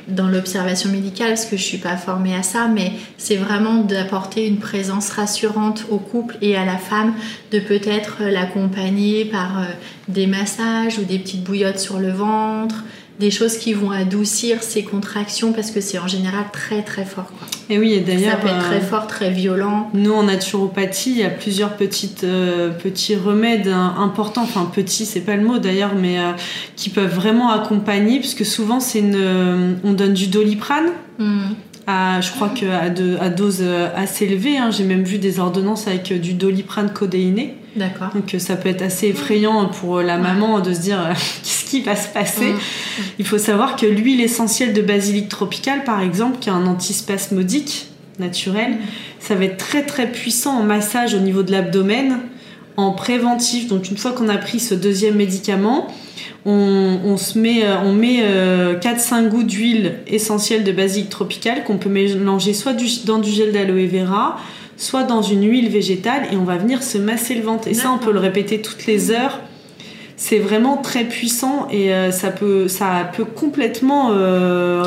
dans 0.08 0.28
l'observation 0.28 0.90
médicale 0.90 1.28
parce 1.28 1.46
que 1.46 1.56
je 1.56 1.62
suis 1.62 1.78
pas 1.78 1.96
formée 1.96 2.34
à 2.34 2.42
ça, 2.42 2.68
mais 2.68 2.92
c'est 3.16 3.36
vraiment 3.36 3.76
d'apporter 3.82 4.46
une 4.46 4.58
présence 4.58 5.10
rassurante 5.10 5.86
au 5.90 5.98
couple 5.98 6.36
et 6.42 6.56
à 6.56 6.64
la 6.64 6.76
femme, 6.76 7.14
de 7.52 7.58
peut-être 7.58 8.22
l'accompagner 8.22 9.24
par 9.24 9.66
des 10.08 10.26
massages 10.26 10.98
ou 10.98 11.04
des 11.04 11.18
petites 11.18 11.42
bouillottes 11.42 11.78
sur 11.78 11.98
le 11.98 12.10
ventre, 12.10 12.84
des 13.20 13.30
choses 13.30 13.58
qui 13.58 13.72
vont 13.72 13.90
adoucir 13.90 14.62
ces 14.62 14.82
contractions 14.82 15.52
parce 15.52 15.70
que 15.70 15.80
c'est 15.80 15.98
en 15.98 16.08
général 16.08 16.46
très 16.52 16.82
très 16.82 17.04
fort. 17.04 17.30
Et 17.70 17.78
oui, 17.78 17.92
et 17.92 18.00
d'ailleurs. 18.00 18.32
Ça 18.32 18.36
peut 18.38 18.48
être 18.48 18.64
très 18.64 18.76
euh, 18.76 18.80
fort, 18.80 19.06
très 19.06 19.30
violent. 19.30 19.90
Nous, 19.94 20.12
en 20.12 20.24
naturopathie, 20.24 21.10
il 21.10 21.18
y 21.18 21.22
a 21.22 21.30
plusieurs 21.30 21.76
petites, 21.76 22.24
euh, 22.24 22.70
petits 22.70 23.16
remèdes 23.16 23.68
importants, 23.68 24.42
enfin 24.42 24.70
petits, 24.72 25.06
c'est 25.06 25.20
pas 25.20 25.36
le 25.36 25.44
mot 25.44 25.58
d'ailleurs, 25.58 25.94
mais 25.94 26.18
euh, 26.18 26.32
qui 26.76 26.90
peuvent 26.90 27.14
vraiment 27.14 27.50
accompagner, 27.50 28.18
puisque 28.18 28.44
souvent, 28.44 28.80
c'est 28.80 28.98
une, 28.98 29.76
on 29.84 29.92
donne 29.92 30.14
du 30.14 30.26
doliprane. 30.26 30.90
Hmm. 31.18 31.52
À, 31.86 32.20
je 32.20 32.30
crois 32.30 32.48
qu'à 32.48 32.80
à 32.80 33.28
dose 33.28 33.62
assez 33.94 34.24
élevée, 34.24 34.56
hein. 34.56 34.70
j'ai 34.70 34.84
même 34.84 35.04
vu 35.04 35.18
des 35.18 35.38
ordonnances 35.38 35.86
avec 35.86 36.12
du 36.18 36.32
doliprane 36.32 36.90
codéiné. 36.92 37.56
D'accord. 37.76 38.10
Donc 38.14 38.34
ça 38.38 38.56
peut 38.56 38.68
être 38.68 38.82
assez 38.82 39.08
effrayant 39.08 39.66
pour 39.66 40.00
la 40.00 40.16
maman 40.16 40.60
de 40.60 40.72
se 40.72 40.80
dire 40.80 40.98
qu'est-ce 41.42 41.64
qui 41.64 41.80
va 41.80 41.96
se 41.96 42.08
passer? 42.08 42.52
Hmm. 42.52 43.02
Il 43.18 43.26
faut 43.26 43.38
savoir 43.38 43.76
que 43.76 43.86
l'huile 43.86 44.20
essentielle 44.20 44.72
de 44.72 44.82
basilic 44.82 45.28
tropical, 45.28 45.84
par 45.84 46.00
exemple, 46.00 46.38
qui 46.38 46.48
est 46.48 46.52
un 46.52 46.66
antispasmodique 46.66 47.88
naturel, 48.18 48.76
ça 49.18 49.34
va 49.34 49.44
être 49.44 49.56
très 49.56 49.84
très 49.84 50.10
puissant 50.10 50.60
en 50.60 50.62
massage 50.62 51.14
au 51.14 51.18
niveau 51.18 51.42
de 51.42 51.50
l'abdomen, 51.50 52.18
en 52.76 52.92
préventif. 52.92 53.68
Donc 53.68 53.90
une 53.90 53.96
fois 53.96 54.12
qu'on 54.12 54.28
a 54.28 54.36
pris 54.36 54.60
ce 54.60 54.74
deuxième 54.74 55.16
médicament, 55.16 55.88
on, 56.46 57.16
se 57.16 57.38
met, 57.38 57.64
euh, 57.64 57.76
on 57.84 57.92
met 57.92 58.18
4-5 58.18 58.22
euh, 58.22 59.28
gouttes 59.28 59.46
d'huile 59.46 59.94
essentielle 60.06 60.64
de 60.64 60.72
basilic 60.72 61.08
tropical 61.08 61.64
qu'on 61.64 61.78
peut 61.78 61.88
mélanger 61.88 62.52
soit 62.52 62.74
dans 63.06 63.18
du 63.18 63.30
gel 63.30 63.52
d'aloe 63.52 63.86
vera, 63.86 64.38
soit 64.76 65.04
dans 65.04 65.22
une 65.22 65.48
huile 65.48 65.70
végétale 65.70 66.24
et 66.32 66.36
on 66.36 66.44
va 66.44 66.56
venir 66.56 66.82
se 66.82 66.98
masser 66.98 67.34
le 67.34 67.42
ventre. 67.42 67.68
Et 67.68 67.74
ça, 67.74 67.90
on 67.90 67.98
peut 67.98 68.12
le 68.12 68.18
répéter 68.18 68.60
toutes 68.60 68.86
les 68.86 69.10
heures 69.10 69.40
c'est 70.16 70.38
vraiment 70.38 70.76
très 70.76 71.02
puissant 71.04 71.66
et 71.72 71.92
euh, 71.92 72.12
ça 72.12 72.30
peut 72.30 72.68
ça 72.68 73.10
peut 73.16 73.24
complètement 73.24 74.10
euh, 74.12 74.84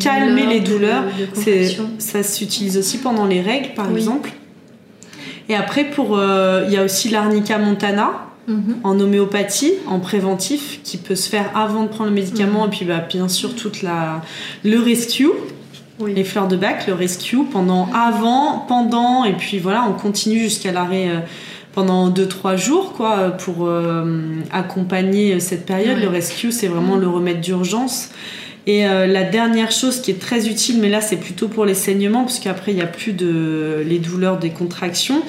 calmer 0.00 0.46
les 0.46 0.60
douleurs. 0.60 1.04
ça 1.98 2.22
s'utilise 2.22 2.78
aussi 2.78 2.96
pendant 2.96 3.26
les 3.26 3.42
règles 3.42 3.74
par 3.76 3.90
exemple. 3.90 4.32
Et 5.50 5.54
après 5.54 5.84
pour 5.84 6.18
il 6.18 6.72
y 6.72 6.78
a 6.78 6.84
aussi 6.84 7.10
l'arnica 7.10 7.58
montana 7.58 8.31
mhm. 8.48 8.76
en 8.84 8.98
homéopathie, 9.00 9.72
en 9.86 10.00
préventif 10.00 10.80
qui 10.82 10.96
peut 10.96 11.14
se 11.14 11.28
faire 11.28 11.56
avant 11.56 11.84
de 11.84 11.88
prendre 11.88 12.10
le 12.10 12.14
médicament 12.14 12.66
mhm. 12.66 12.72
et 12.72 12.76
puis 12.76 12.84
bah, 12.84 13.04
bien 13.08 13.28
sûr 13.28 13.54
toute 13.54 13.82
la 13.82 14.22
le 14.64 14.78
rescue. 14.78 15.30
Les 16.04 16.24
fleurs 16.24 16.48
de 16.48 16.56
bac, 16.56 16.88
le 16.88 16.94
rescue 16.94 17.44
pendant, 17.44 17.88
avant, 17.92 18.64
pendant, 18.66 19.22
et 19.24 19.34
puis 19.34 19.60
voilà, 19.60 19.84
on 19.88 19.92
continue 19.92 20.40
jusqu'à 20.40 20.72
l'arrêt 20.72 21.22
pendant 21.72 22.10
2-3 22.10 22.56
jours 22.56 22.92
quoi, 22.92 23.30
pour 23.30 23.66
euh, 23.66 24.04
accompagner 24.52 25.40
cette 25.40 25.66
période. 25.66 25.98
Le 25.98 26.08
rescue, 26.08 26.52
c'est 26.52 26.68
vraiment 26.68 26.96
le 26.96 27.08
remède 27.08 27.40
d'urgence. 27.40 28.10
Et 28.66 28.86
euh, 28.86 29.06
la 29.06 29.24
dernière 29.24 29.72
chose 29.72 30.00
qui 30.00 30.12
est 30.12 30.20
très 30.20 30.48
utile, 30.48 30.78
mais 30.80 30.88
là 30.88 31.00
c'est 31.00 31.16
plutôt 31.16 31.48
pour 31.48 31.64
les 31.64 31.74
saignements, 31.74 32.22
parce 32.22 32.38
qu'après 32.38 32.72
il 32.72 32.76
n'y 32.76 32.82
a 32.82 32.86
plus 32.86 33.12
de 33.12 33.82
les 33.84 33.98
douleurs 33.98 34.38
des 34.38 34.50
contractions. 34.50 35.22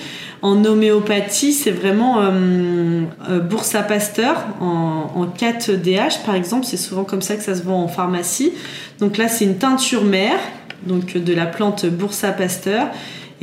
En 0.43 0.63
homéopathie, 0.65 1.53
c'est 1.53 1.71
vraiment 1.71 2.19
euh, 2.19 3.03
euh 3.29 3.39
Boursa 3.39 3.81
Pasteur 3.81 4.45
en, 4.61 5.09
en 5.15 5.25
4DH 5.25 6.23
par 6.25 6.35
exemple. 6.35 6.65
C'est 6.65 6.77
souvent 6.77 7.05
comme 7.05 7.23
ça 7.23 7.35
que 7.35 7.43
ça 7.43 7.55
se 7.55 7.63
vend 7.63 7.81
en 7.81 7.87
pharmacie. 7.87 8.53
Donc 8.99 9.17
là 9.17 9.27
c'est 9.27 9.45
une 9.45 9.57
teinture 9.57 10.03
mère, 10.03 10.37
donc 10.85 11.17
de 11.17 11.33
la 11.33 11.47
plante 11.47 11.87
Boursa 11.87 12.31
Pasteur. 12.31 12.87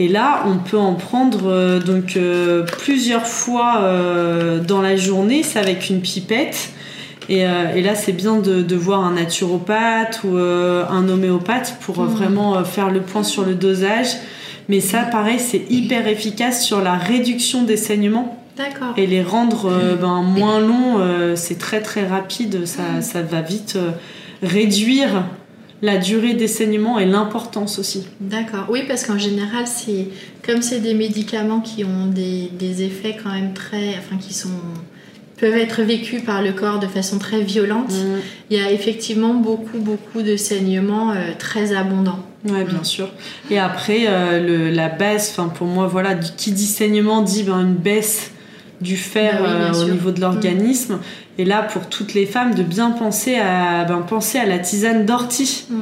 Et 0.01 0.09
là, 0.09 0.45
on 0.47 0.57
peut 0.57 0.79
en 0.79 0.95
prendre 0.95 1.51
euh, 1.51 1.79
donc 1.79 2.17
euh, 2.17 2.65
plusieurs 2.65 3.27
fois 3.27 3.83
euh, 3.83 4.59
dans 4.59 4.81
la 4.81 4.97
journée, 4.97 5.43
c'est 5.43 5.59
avec 5.59 5.91
une 5.91 6.01
pipette. 6.01 6.71
Et, 7.29 7.45
là, 7.45 7.95
c'est 7.95 8.13
bien 8.13 8.39
de, 8.39 8.75
voir 8.75 9.05
un 9.05 9.13
naturopathe 9.13 10.23
ou 10.25 10.37
un 10.37 11.09
homéopathe 11.09 11.77
pour 11.81 12.01
mmh. 12.01 12.07
vraiment 12.07 12.65
faire 12.65 12.91
le 12.91 13.03
point 13.03 13.23
sur 13.23 13.45
le 13.45 13.55
dosage. 13.55 14.17
Mais 14.71 14.81
ça, 14.81 15.03
pareil, 15.03 15.39
c'est 15.39 15.65
hyper 15.69 16.07
efficace 16.07 16.65
sur 16.65 16.81
la 16.81 16.95
réduction 16.95 17.65
des 17.65 17.77
saignements. 17.77 18.43
D'accord. 18.57 18.95
Et 18.97 19.07
les 19.07 19.23
rendre 19.23 19.71
ben, 20.01 20.23
moins 20.23 20.61
longs, 20.61 21.35
c'est 21.35 21.59
très 21.59 21.81
très 21.81 22.07
rapide, 22.07 22.67
ça, 22.67 22.83
mmh. 22.83 23.03
ça 23.03 23.23
va 23.23 23.43
vite 23.43 23.79
réduire 24.43 25.25
la 25.83 25.97
durée 25.97 26.35
des 26.35 26.47
saignements 26.47 26.99
et 26.99 27.07
l'importance 27.07 27.79
aussi. 27.79 28.07
D'accord. 28.21 28.67
Oui, 28.69 28.83
parce 28.87 29.05
qu'en 29.05 29.19
général, 29.19 29.67
c'est 29.67 30.09
comme 30.45 30.63
c'est 30.63 30.81
des 30.81 30.95
médicaments 30.95 31.61
qui 31.61 31.85
ont 31.85 32.07
des, 32.07 32.83
effets 32.83 33.17
quand 33.23 33.33
même 33.33 33.55
très, 33.55 33.91
enfin 33.99 34.17
qui 34.21 34.35
sont 34.35 34.51
peuvent 35.39 35.57
être 35.57 35.83
vécus 35.83 36.23
par 36.23 36.43
le 36.43 36.53
corps 36.53 36.81
de 36.81 36.87
façon 36.87 37.19
très 37.19 37.41
violente. 37.41 37.93
Mm. 37.93 38.21
Il 38.51 38.59
y 38.59 38.61
a 38.61 38.71
effectivement 38.71 39.33
beaucoup 39.33 39.79
beaucoup 39.79 40.21
de 40.21 40.37
saignements 40.37 41.13
euh, 41.13 41.31
très 41.39 41.75
abondants. 41.75 42.27
Oui, 42.45 42.65
bien 42.65 42.85
sûr. 42.85 43.09
Et 43.51 43.59
après, 43.59 44.05
euh, 44.07 44.71
la 44.71 44.89
baisse, 44.89 45.35
enfin 45.37 45.49
pour 45.49 45.67
moi, 45.67 45.87
voilà, 45.87 46.15
qui 46.15 46.53
dit 46.53 46.67
saignement 46.67 47.23
dit 47.23 47.43
ben, 47.43 47.61
une 47.61 47.75
baisse 47.75 48.31
du 48.81 48.97
fer 48.97 49.43
bah 49.43 49.49
euh, 49.49 49.85
au 49.85 49.91
niveau 49.91 50.11
de 50.11 50.21
l'organisme. 50.21 51.01
Et 51.37 51.45
là, 51.45 51.63
pour 51.63 51.87
toutes 51.87 52.15
les 52.15 52.27
femmes, 52.27 52.55
de 52.55 52.63
bien 52.63 52.91
penser 52.91 53.37
à, 53.37 53.85
ben, 53.85 53.99
penser 53.99 54.39
à 54.39 54.47
la 54.47 54.59
tisane 54.59 55.05
d'ortie. 55.05 55.67
Mm. 55.69 55.77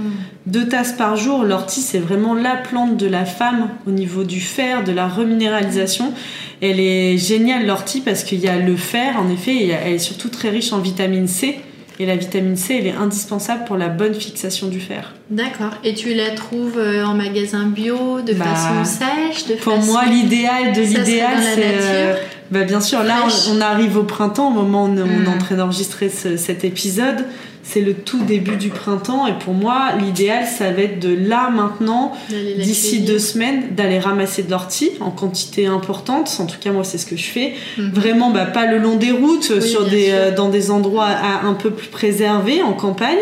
Deux 0.47 0.69
tasses 0.69 0.93
par 0.93 1.17
jour. 1.17 1.45
L'ortie, 1.45 1.81
c'est 1.81 1.99
vraiment 2.01 2.35
la 2.35 2.57
plante 2.57 2.97
de 2.97 3.07
la 3.07 3.25
femme 3.25 3.69
au 3.87 3.91
niveau 3.91 4.25
du 4.25 4.41
fer, 4.41 4.83
de 4.83 4.93
la 4.93 5.09
reminéralisation. 5.09 6.13
Elle 6.61 6.81
est 6.81 7.19
géniale, 7.19 7.67
l'ortie, 7.67 8.01
parce 8.01 8.25
qu'il 8.25 8.41
y 8.41 8.49
a 8.49 8.57
le 8.57 8.77
fer, 8.77 9.15
en 9.19 9.31
effet, 9.31 9.55
et 9.55 9.69
elle 9.69 9.93
est 9.95 9.99
surtout 9.99 10.29
très 10.29 10.51
riche 10.51 10.73
en 10.73 10.79
vitamine 10.79 11.29
C. 11.29 11.61
Et 12.01 12.07
la 12.07 12.17
vitamine 12.17 12.57
C, 12.57 12.77
elle 12.79 12.87
est 12.87 12.93
indispensable 12.93 13.65
pour 13.65 13.77
la 13.77 13.89
bonne 13.89 14.15
fixation 14.15 14.69
du 14.69 14.79
fer. 14.79 15.15
D'accord. 15.31 15.73
Et 15.83 15.95
tu 15.95 16.15
la 16.15 16.31
trouves 16.31 16.79
euh, 16.79 17.05
en 17.05 17.15
magasin 17.15 17.67
bio, 17.67 18.21
de 18.21 18.35
bah, 18.35 18.45
façon 18.45 18.85
sèche 18.85 19.47
de 19.47 19.55
Pour 19.55 19.79
moi, 19.79 20.05
l'idéal 20.07 20.73
de 20.73 20.83
l'idéal, 20.83 21.39
c'est 21.55 22.38
bah 22.51 22.65
bien 22.65 22.81
sûr, 22.81 23.03
là 23.03 23.27
on, 23.51 23.61
arrive 23.61 23.99
au 23.99 24.05
printemps, 24.05 24.49
au 24.49 24.55
moment 24.55 24.85
où 24.85 24.89
on, 24.89 24.97
est 24.97 25.29
en 25.29 25.35
mm. 25.35 25.39
train 25.39 25.57
d'enregistrer 25.57 26.09
cet 26.09 26.65
épisode. 26.65 27.25
C'est 27.63 27.83
le 27.83 27.93
tout 27.93 28.25
début 28.25 28.57
du 28.57 28.71
printemps 28.71 29.27
et 29.27 29.35
pour 29.39 29.53
moi 29.53 29.91
l'idéal 30.01 30.47
ça 30.47 30.71
va 30.73 30.81
être 30.81 31.01
de 31.01 31.15
là 31.15 31.51
maintenant, 31.51 32.13
d'ici 32.31 33.01
deux 33.01 33.19
semaines, 33.19 33.75
d'aller 33.75 33.99
ramasser 33.99 34.43
de 34.43 34.51
l'ortie 34.51 34.93
en 35.01 35.11
quantité 35.11 35.67
importante. 35.67 36.35
En 36.39 36.47
tout 36.47 36.57
cas 36.59 36.73
moi 36.73 36.83
c'est 36.83 36.97
ce 36.97 37.05
que 37.05 37.17
je 37.17 37.27
fais. 37.27 37.53
Mm-hmm. 37.77 37.91
Vraiment 37.93 38.31
bah, 38.31 38.47
pas 38.47 38.65
le 38.65 38.79
long 38.79 38.97
des 38.97 39.11
routes, 39.11 39.61
sur 39.61 39.87
des, 39.87 40.09
euh, 40.13 40.35
dans 40.35 40.49
des 40.49 40.71
endroits 40.71 41.09
un 41.45 41.53
peu 41.53 41.71
plus 41.71 41.89
préservés 41.89 42.63
en 42.63 42.73
campagne. 42.73 43.19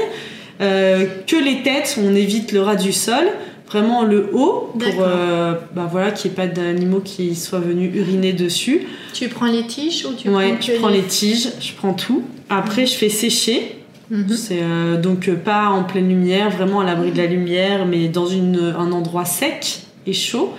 Euh, 0.60 1.06
que 1.26 1.36
les 1.36 1.62
têtes, 1.62 1.98
on 2.02 2.14
évite 2.14 2.52
le 2.52 2.62
ras 2.62 2.76
du 2.76 2.92
sol 2.92 3.24
vraiment 3.68 4.04
le 4.04 4.30
haut 4.32 4.72
pour 4.78 5.00
euh, 5.00 5.54
bah 5.74 5.88
voilà 5.90 6.12
qu'il 6.12 6.30
n'y 6.30 6.34
ait 6.34 6.36
pas 6.36 6.46
d'animaux 6.46 7.00
qui 7.00 7.34
soient 7.34 7.60
venus 7.60 7.90
uriner 7.94 8.32
dessus. 8.32 8.82
Tu 9.12 9.28
prends 9.28 9.46
les 9.46 9.66
tiges 9.66 10.06
ou 10.06 10.14
tu 10.14 10.28
ouais, 10.28 10.52
prends 10.52 10.60
je 10.60 10.72
prends 10.72 10.88
les... 10.88 11.02
tiges, 11.02 11.48
je 11.60 11.72
prends 11.72 11.94
tout. 11.94 12.22
Après, 12.48 12.82
mhm. 12.82 12.88
je 12.88 12.94
fais 12.94 13.08
sécher. 13.08 13.76
Mhm. 14.10 14.28
C'est 14.28 14.60
euh, 14.62 15.00
donc 15.00 15.28
euh, 15.28 15.34
pas 15.34 15.68
en 15.68 15.82
pleine 15.82 16.08
lumière, 16.08 16.50
vraiment 16.50 16.80
à 16.80 16.84
l'abri 16.84 17.10
de 17.10 17.18
la 17.18 17.26
lumière, 17.26 17.86
mais 17.86 18.08
dans 18.08 18.26
une, 18.26 18.74
un 18.78 18.92
endroit 18.92 19.24
sec 19.24 19.80
et 20.06 20.12
chaud. 20.12 20.54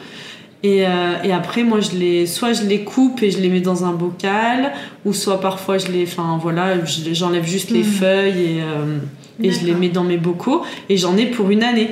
Et, 0.63 0.79
et, 0.79 1.31
après, 1.31 1.63
moi, 1.63 1.79
je 1.79 1.91
les, 1.91 2.25
soit 2.25 2.51
je 2.51 2.63
les 2.63 2.83
coupe 2.83 3.21
et 3.21 3.29
je 3.29 3.39
les 3.39 3.47
mets 3.47 3.61
dans 3.61 3.85
un 3.85 3.93
bocal, 3.93 4.73
ou 5.05 5.13
soit 5.13 5.39
parfois 5.39 5.77
je 5.77 5.87
les, 5.87 6.03
enfin 6.03 6.39
voilà, 6.41 6.83
j'enlève 6.83 7.45
juste 7.45 7.69
les 7.69 7.83
mhm. 7.83 7.85
feuilles 7.85 8.41
et, 8.41 9.47
et 9.47 9.51
je 9.51 9.65
les 9.65 9.73
mets 9.75 9.89
dans 9.89 10.03
mes 10.03 10.17
bocaux. 10.17 10.63
Et 10.89 10.97
j'en 10.97 11.15
ai 11.15 11.27
pour 11.27 11.51
une 11.51 11.63
année. 11.63 11.91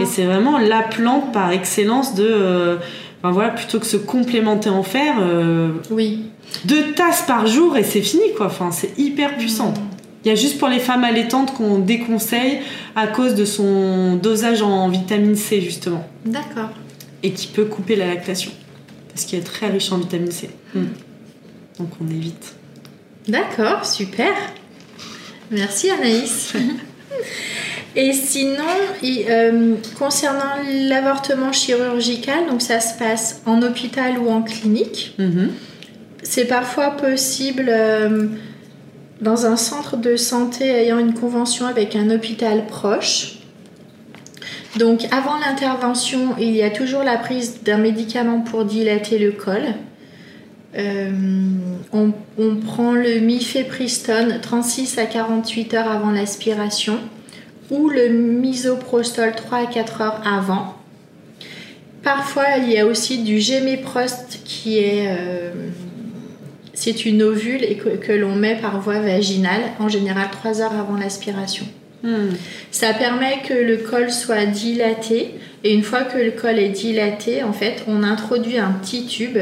Et 0.00 0.04
c'est 0.04 0.24
vraiment 0.24 0.58
la 0.58 0.82
plante 0.82 1.32
par 1.32 1.50
excellence 1.52 2.14
de. 2.14 2.26
Euh, 2.28 2.76
voilà, 3.22 3.50
plutôt 3.50 3.78
que 3.78 3.86
se 3.86 3.96
complémenter 3.96 4.68
en 4.68 4.82
fer. 4.82 5.16
Euh, 5.20 5.70
oui. 5.90 6.24
Deux 6.64 6.92
tasses 6.92 7.22
par 7.22 7.46
jour 7.46 7.76
et 7.76 7.84
c'est 7.84 8.02
fini, 8.02 8.34
quoi. 8.36 8.46
Enfin, 8.46 8.72
c'est 8.72 8.98
hyper 8.98 9.36
puissant. 9.36 9.70
Mm. 9.70 9.74
Il 10.24 10.28
y 10.28 10.30
a 10.30 10.34
juste 10.34 10.58
pour 10.58 10.68
les 10.68 10.78
femmes 10.78 11.04
allaitantes 11.04 11.54
qu'on 11.54 11.78
déconseille 11.78 12.60
à 12.94 13.06
cause 13.06 13.34
de 13.34 13.44
son 13.44 14.16
dosage 14.16 14.62
en 14.62 14.88
vitamine 14.88 15.36
C, 15.36 15.60
justement. 15.60 16.06
D'accord. 16.24 16.70
Et 17.22 17.32
qui 17.32 17.48
peut 17.48 17.64
couper 17.64 17.96
la 17.96 18.06
lactation. 18.06 18.52
Parce 19.08 19.24
qu'il 19.24 19.38
est 19.38 19.42
très 19.42 19.68
riche 19.68 19.90
en 19.92 19.98
vitamine 19.98 20.30
C. 20.30 20.50
Mm. 20.74 20.84
Donc 21.78 21.90
on 22.00 22.08
évite. 22.08 22.54
D'accord, 23.28 23.84
super. 23.86 24.32
Merci 25.50 25.90
Anaïs. 25.90 26.54
Et 27.94 28.12
sinon, 28.12 28.64
euh, 29.04 29.74
concernant 29.98 30.54
l'avortement 30.88 31.52
chirurgical, 31.52 32.46
donc 32.48 32.62
ça 32.62 32.80
se 32.80 32.98
passe 32.98 33.42
en 33.44 33.60
hôpital 33.62 34.18
ou 34.18 34.30
en 34.30 34.42
clinique. 34.42 35.14
Mhm. 35.18 35.50
C'est 36.22 36.46
parfois 36.46 36.92
possible 36.92 37.66
euh, 37.68 38.28
dans 39.20 39.44
un 39.44 39.56
centre 39.56 39.96
de 39.96 40.16
santé 40.16 40.64
ayant 40.64 40.98
une 40.98 41.12
convention 41.12 41.66
avec 41.66 41.94
un 41.94 42.08
hôpital 42.10 42.66
proche. 42.66 43.38
Donc 44.78 45.06
avant 45.10 45.36
l'intervention, 45.36 46.34
il 46.40 46.52
y 46.52 46.62
a 46.62 46.70
toujours 46.70 47.02
la 47.02 47.18
prise 47.18 47.62
d'un 47.62 47.76
médicament 47.76 48.40
pour 48.40 48.64
dilater 48.64 49.18
le 49.18 49.32
col. 49.32 49.62
Euh, 50.78 51.10
on, 51.92 52.12
on 52.38 52.56
prend 52.56 52.92
le 52.92 53.18
mifepristone 53.18 54.38
36 54.40 54.96
à 54.96 55.04
48 55.04 55.74
heures 55.74 55.90
avant 55.90 56.10
l'aspiration 56.10 56.98
ou 57.72 57.88
le 57.88 58.08
misoprostol 58.08 59.32
3 59.34 59.58
à 59.58 59.66
4 59.66 60.00
heures 60.02 60.22
avant. 60.24 60.76
Parfois, 62.04 62.58
il 62.58 62.70
y 62.70 62.78
a 62.78 62.86
aussi 62.86 63.22
du 63.22 63.40
géméprost 63.40 64.40
qui 64.44 64.78
est. 64.78 65.06
euh, 65.08 65.50
c'est 66.74 67.04
une 67.04 67.22
ovule 67.22 67.62
et 67.64 67.76
que, 67.76 67.90
que 67.90 68.12
l'on 68.12 68.34
met 68.34 68.56
par 68.56 68.80
voie 68.80 69.00
vaginale, 69.00 69.60
en 69.78 69.88
général 69.88 70.28
3 70.30 70.60
heures 70.60 70.72
avant 70.72 70.96
l'aspiration. 70.96 71.66
Hmm. 72.02 72.30
Ça 72.70 72.92
permet 72.92 73.42
que 73.46 73.54
le 73.54 73.76
col 73.76 74.10
soit 74.10 74.46
dilaté 74.46 75.34
et 75.64 75.72
une 75.72 75.82
fois 75.82 76.02
que 76.02 76.18
le 76.18 76.32
col 76.32 76.58
est 76.58 76.70
dilaté, 76.70 77.44
en 77.44 77.52
fait, 77.52 77.84
on 77.86 78.02
introduit 78.02 78.58
un 78.58 78.72
petit 78.72 79.06
tube 79.06 79.38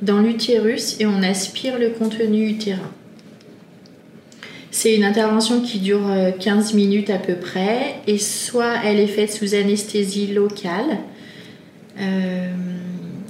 dans 0.00 0.20
l'utérus 0.20 0.96
et 1.00 1.06
on 1.06 1.22
aspire 1.22 1.78
le 1.78 1.90
contenu 1.90 2.48
utérin. 2.48 2.90
C'est 4.70 4.94
une 4.94 5.04
intervention 5.04 5.60
qui 5.60 5.78
dure 5.78 6.06
euh, 6.08 6.30
15 6.30 6.74
minutes 6.74 7.10
à 7.10 7.18
peu 7.18 7.34
près 7.34 7.96
et 8.06 8.18
soit 8.18 8.74
elle 8.84 9.00
est 9.00 9.06
faite 9.06 9.32
sous 9.32 9.54
anesthésie 9.54 10.28
locale. 10.28 10.98
euh, 12.00 12.50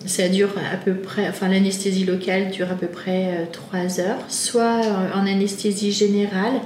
ça 0.07 0.29
dure 0.29 0.55
à 0.73 0.77
peu 0.79 0.95
près, 0.95 1.29
enfin 1.29 1.49
l'anesthésie 1.49 2.05
locale 2.07 2.51
dure 2.51 2.71
à 2.71 2.75
peu 2.75 2.87
près 2.87 3.47
3 3.53 4.01
heures, 4.01 4.25
soit 4.29 4.81
euh, 4.83 5.09
en 5.15 5.27
anesthésie 5.27 5.93
générale 5.93 6.61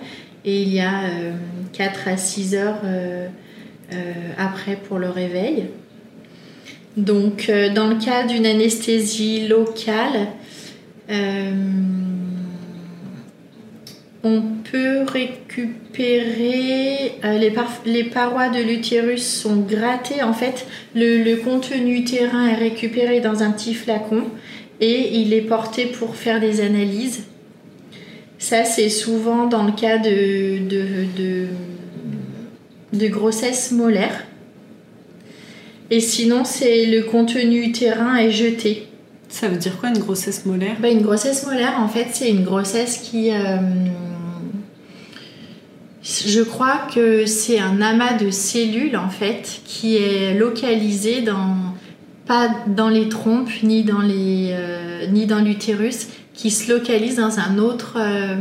et 0.44 0.62
il 0.62 0.72
y 0.72 0.80
a 0.80 1.02
4 1.72 2.08
à 2.08 2.16
6 2.16 2.54
heures 2.54 2.80
euh, 2.84 3.26
euh, 3.92 4.12
après 4.38 4.76
pour 4.76 4.98
le 4.98 5.10
réveil. 5.10 5.66
Donc, 6.96 7.46
euh, 7.48 7.72
dans 7.72 7.88
le 7.88 7.96
cas 7.96 8.26
d'une 8.26 8.46
anesthésie 8.46 9.48
locale, 9.48 10.28
euh, 11.10 11.52
on 14.24 14.40
peut 14.70 15.02
récupérer 15.02 17.14
euh, 17.24 17.38
les, 17.38 17.50
par- 17.50 17.82
les 17.84 18.04
parois 18.04 18.50
de 18.50 18.62
l'utérus 18.62 19.26
sont 19.26 19.56
grattées. 19.56 20.22
En 20.22 20.32
fait, 20.32 20.64
le, 20.94 21.24
le 21.24 21.36
contenu 21.36 21.96
utérin 21.96 22.46
est 22.46 22.54
récupéré 22.54 23.20
dans 23.20 23.42
un 23.42 23.50
petit 23.50 23.74
flacon 23.74 24.22
et 24.80 25.20
il 25.20 25.32
est 25.32 25.42
porté 25.42 25.86
pour 25.86 26.14
faire 26.14 26.40
des 26.40 26.60
analyses. 26.60 27.24
Ça, 28.38 28.64
c'est 28.64 28.88
souvent 28.88 29.46
dans 29.46 29.64
le 29.64 29.72
cas 29.72 29.98
de, 29.98 30.68
de, 30.68 30.84
de, 31.16 31.46
de 32.92 33.08
grossesse 33.08 33.72
molaire. 33.72 34.24
Et 35.90 35.98
sinon, 36.00 36.44
c'est 36.44 36.86
le 36.86 37.02
contenu 37.02 37.64
utérin 37.64 38.16
est 38.16 38.30
jeté. 38.30 38.86
Ça 39.28 39.48
veut 39.48 39.56
dire 39.56 39.78
quoi 39.78 39.88
une 39.88 39.98
grossesse 39.98 40.46
molaire? 40.46 40.76
Bah, 40.80 40.90
une 40.90 41.02
grossesse 41.02 41.44
molaire, 41.44 41.74
en 41.80 41.88
fait, 41.88 42.06
c'est 42.12 42.30
une 42.30 42.44
grossesse 42.44 42.98
qui. 42.98 43.32
euh, 43.32 43.56
je 46.02 46.40
crois 46.42 46.86
que 46.92 47.26
c'est 47.26 47.58
un 47.60 47.80
amas 47.80 48.14
de 48.14 48.30
cellules, 48.30 48.96
en 48.96 49.08
fait, 49.10 49.60
qui 49.64 49.96
est 49.96 50.34
localisé 50.34 51.22
dans. 51.22 51.56
pas 52.26 52.48
dans 52.66 52.88
les 52.88 53.08
trompes, 53.08 53.50
ni 53.62 53.82
dans 53.84 54.00
les, 54.00 54.50
euh, 54.52 55.06
ni 55.08 55.26
dans 55.26 55.40
l'utérus, 55.40 56.08
qui 56.34 56.50
se 56.50 56.72
localise 56.72 57.16
dans 57.16 57.38
un 57.38 57.58
autre 57.58 57.96
euh, 57.98 58.36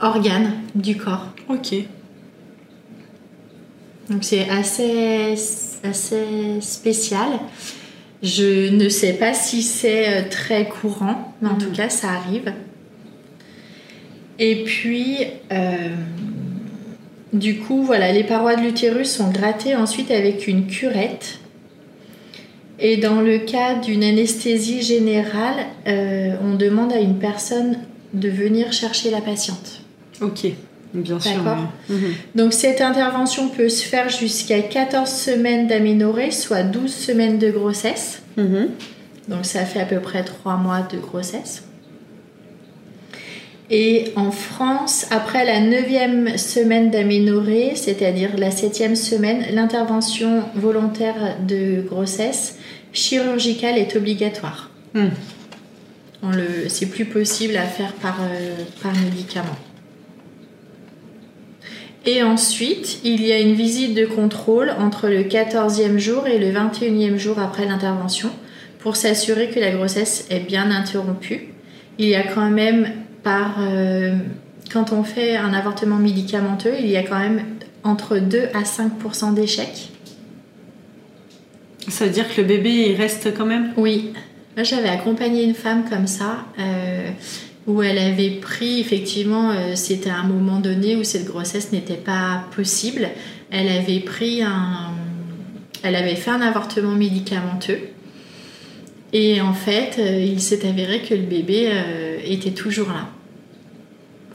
organe 0.00 0.52
du 0.74 0.96
corps. 0.96 1.26
Ok. 1.48 1.74
Donc 4.10 4.24
c'est 4.24 4.48
assez, 4.48 5.34
assez 5.82 6.60
spécial. 6.60 7.28
Je 8.22 8.70
ne 8.70 8.88
sais 8.88 9.12
pas 9.14 9.32
si 9.34 9.62
c'est 9.62 10.08
euh, 10.08 10.22
très 10.30 10.66
courant, 10.68 11.34
mais 11.42 11.48
en 11.48 11.52
Mhm. 11.54 11.58
tout 11.58 11.70
cas 11.72 11.88
ça 11.88 12.08
arrive. 12.12 12.52
Et 14.38 14.64
puis, 14.64 15.18
euh, 15.52 15.88
du 17.32 17.58
coup, 17.58 17.82
voilà, 17.82 18.12
les 18.12 18.24
parois 18.24 18.56
de 18.56 18.62
l'utérus 18.62 19.10
sont 19.10 19.30
grattées 19.30 19.76
ensuite 19.76 20.10
avec 20.10 20.48
une 20.48 20.66
curette. 20.66 21.38
Et 22.78 22.96
dans 22.96 23.20
le 23.20 23.38
cas 23.38 23.74
d'une 23.74 24.04
anesthésie 24.04 24.82
générale, 24.82 25.66
euh, 25.86 26.36
on 26.42 26.54
demande 26.54 26.92
à 26.92 27.00
une 27.00 27.18
personne 27.18 27.78
de 28.14 28.28
venir 28.28 28.72
chercher 28.72 29.10
la 29.10 29.20
patiente. 29.20 29.82
Ok. 30.20 30.46
Bien 30.94 31.20
sûr. 31.20 31.44
Mhm. 31.90 32.14
Donc 32.34 32.54
cette 32.54 32.80
intervention 32.80 33.48
peut 33.48 33.68
se 33.68 33.84
faire 33.84 34.08
jusqu'à 34.08 34.60
14 34.60 35.10
semaines 35.10 35.66
d'aménorrhée, 35.66 36.30
soit 36.30 36.62
12 36.62 36.90
semaines 36.90 37.38
de 37.38 37.50
grossesse. 37.50 38.22
Mhm. 38.38 38.68
Donc 39.28 39.44
ça 39.44 39.66
fait 39.66 39.80
à 39.80 39.84
peu 39.84 40.00
près 40.00 40.24
3 40.24 40.56
mois 40.56 40.86
de 40.90 40.98
grossesse. 40.98 41.64
Et 43.70 44.12
en 44.16 44.30
France, 44.30 45.06
après 45.10 45.44
la 45.44 45.60
9e 45.60 46.38
semaine 46.38 46.90
d'aménorrhée, 46.90 47.72
c'est-à-dire 47.74 48.30
la 48.38 48.48
7e 48.48 48.94
semaine, 48.94 49.44
l'intervention 49.52 50.42
volontaire 50.54 51.36
de 51.46 51.82
grossesse 51.82 52.58
chirurgicale 52.92 53.76
est 53.76 53.94
obligatoire. 53.94 54.70
Hmm. 54.94 55.08
On 56.22 56.30
le, 56.30 56.68
c'est 56.68 56.86
plus 56.86 57.04
possible 57.04 57.56
à 57.56 57.64
faire 57.64 57.92
par, 57.92 58.18
euh, 58.22 58.54
par 58.82 58.92
médicament. 58.94 59.56
Et 62.06 62.22
ensuite, 62.22 63.00
il 63.04 63.24
y 63.24 63.32
a 63.32 63.38
une 63.38 63.54
visite 63.54 63.94
de 63.94 64.06
contrôle 64.06 64.72
entre 64.78 65.08
le 65.08 65.24
14e 65.24 65.98
jour 65.98 66.26
et 66.26 66.38
le 66.38 66.50
21e 66.50 67.18
jour 67.18 67.38
après 67.38 67.66
l'intervention 67.66 68.30
pour 68.78 68.96
s'assurer 68.96 69.50
que 69.50 69.60
la 69.60 69.72
grossesse 69.72 70.26
est 70.30 70.40
bien 70.40 70.70
interrompue. 70.70 71.48
Il 71.98 72.06
y 72.06 72.14
a 72.14 72.22
quand 72.22 72.48
même 72.48 72.92
par 73.22 73.56
euh, 73.60 74.16
quand 74.72 74.92
on 74.92 75.02
fait 75.02 75.36
un 75.36 75.52
avortement 75.52 75.96
médicamenteux, 75.96 76.74
il 76.78 76.88
y 76.88 76.96
a 76.96 77.02
quand 77.02 77.18
même 77.18 77.42
entre 77.84 78.18
2 78.18 78.48
à 78.54 78.62
5% 78.62 79.34
d'échecs. 79.34 79.90
Ça 81.88 82.04
veut 82.04 82.10
dire 82.10 82.28
que 82.34 82.40
le 82.40 82.46
bébé 82.46 82.90
il 82.90 82.96
reste 82.96 83.34
quand 83.36 83.46
même? 83.46 83.72
Oui, 83.76 84.12
moi 84.56 84.64
j'avais 84.64 84.88
accompagné 84.88 85.44
une 85.44 85.54
femme 85.54 85.88
comme 85.88 86.06
ça, 86.06 86.44
euh, 86.58 87.10
où 87.66 87.82
elle 87.82 87.98
avait 87.98 88.30
pris, 88.30 88.80
effectivement, 88.80 89.50
euh, 89.50 89.74
c'était 89.74 90.10
à 90.10 90.16
un 90.16 90.26
moment 90.26 90.58
donné 90.60 90.96
où 90.96 91.04
cette 91.04 91.26
grossesse 91.26 91.72
n'était 91.72 91.94
pas 91.94 92.44
possible. 92.54 93.08
Elle 93.50 93.68
avait 93.68 94.00
pris 94.00 94.42
un. 94.42 94.92
Elle 95.82 95.94
avait 95.94 96.16
fait 96.16 96.30
un 96.30 96.40
avortement 96.40 96.92
médicamenteux. 96.92 97.78
Et 99.12 99.40
en 99.40 99.54
fait, 99.54 99.96
euh, 99.98 100.20
il 100.22 100.40
s'est 100.40 100.66
avéré 100.68 101.00
que 101.00 101.14
le 101.14 101.22
bébé 101.22 101.70
euh, 101.72 102.18
était 102.24 102.50
toujours 102.50 102.88
là. 102.88 103.08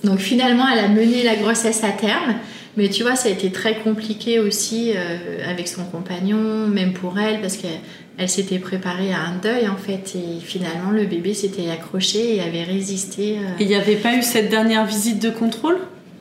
Donc 0.03 0.19
finalement, 0.19 0.65
elle 0.67 0.79
a 0.83 0.88
mené 0.88 1.23
la 1.23 1.36
grossesse 1.36 1.83
à 1.83 1.91
terme. 1.91 2.36
Mais 2.75 2.89
tu 2.89 3.03
vois, 3.03 3.15
ça 3.15 3.29
a 3.29 3.31
été 3.31 3.51
très 3.51 3.75
compliqué 3.75 4.39
aussi 4.39 4.93
euh, 4.95 5.47
avec 5.47 5.67
son 5.67 5.83
compagnon, 5.86 6.67
même 6.67 6.93
pour 6.93 7.19
elle, 7.19 7.39
parce 7.39 7.55
qu'elle 7.57 7.79
elle 8.17 8.29
s'était 8.29 8.59
préparée 8.59 9.12
à 9.12 9.21
un 9.21 9.38
deuil 9.41 9.67
en 9.67 9.77
fait. 9.77 10.15
Et 10.15 10.39
finalement, 10.39 10.89
le 10.91 11.05
bébé 11.05 11.33
s'était 11.36 11.69
accroché 11.69 12.36
et 12.38 12.41
avait 12.41 12.63
résisté. 12.63 13.38
euh. 13.38 13.59
Et 13.59 13.63
il 13.63 13.67
n'y 13.67 13.75
avait 13.75 13.95
pas 13.95 14.15
eu 14.15 14.23
cette 14.23 14.49
dernière 14.49 14.86
visite 14.86 15.21
de 15.21 15.29
contrôle? 15.29 15.77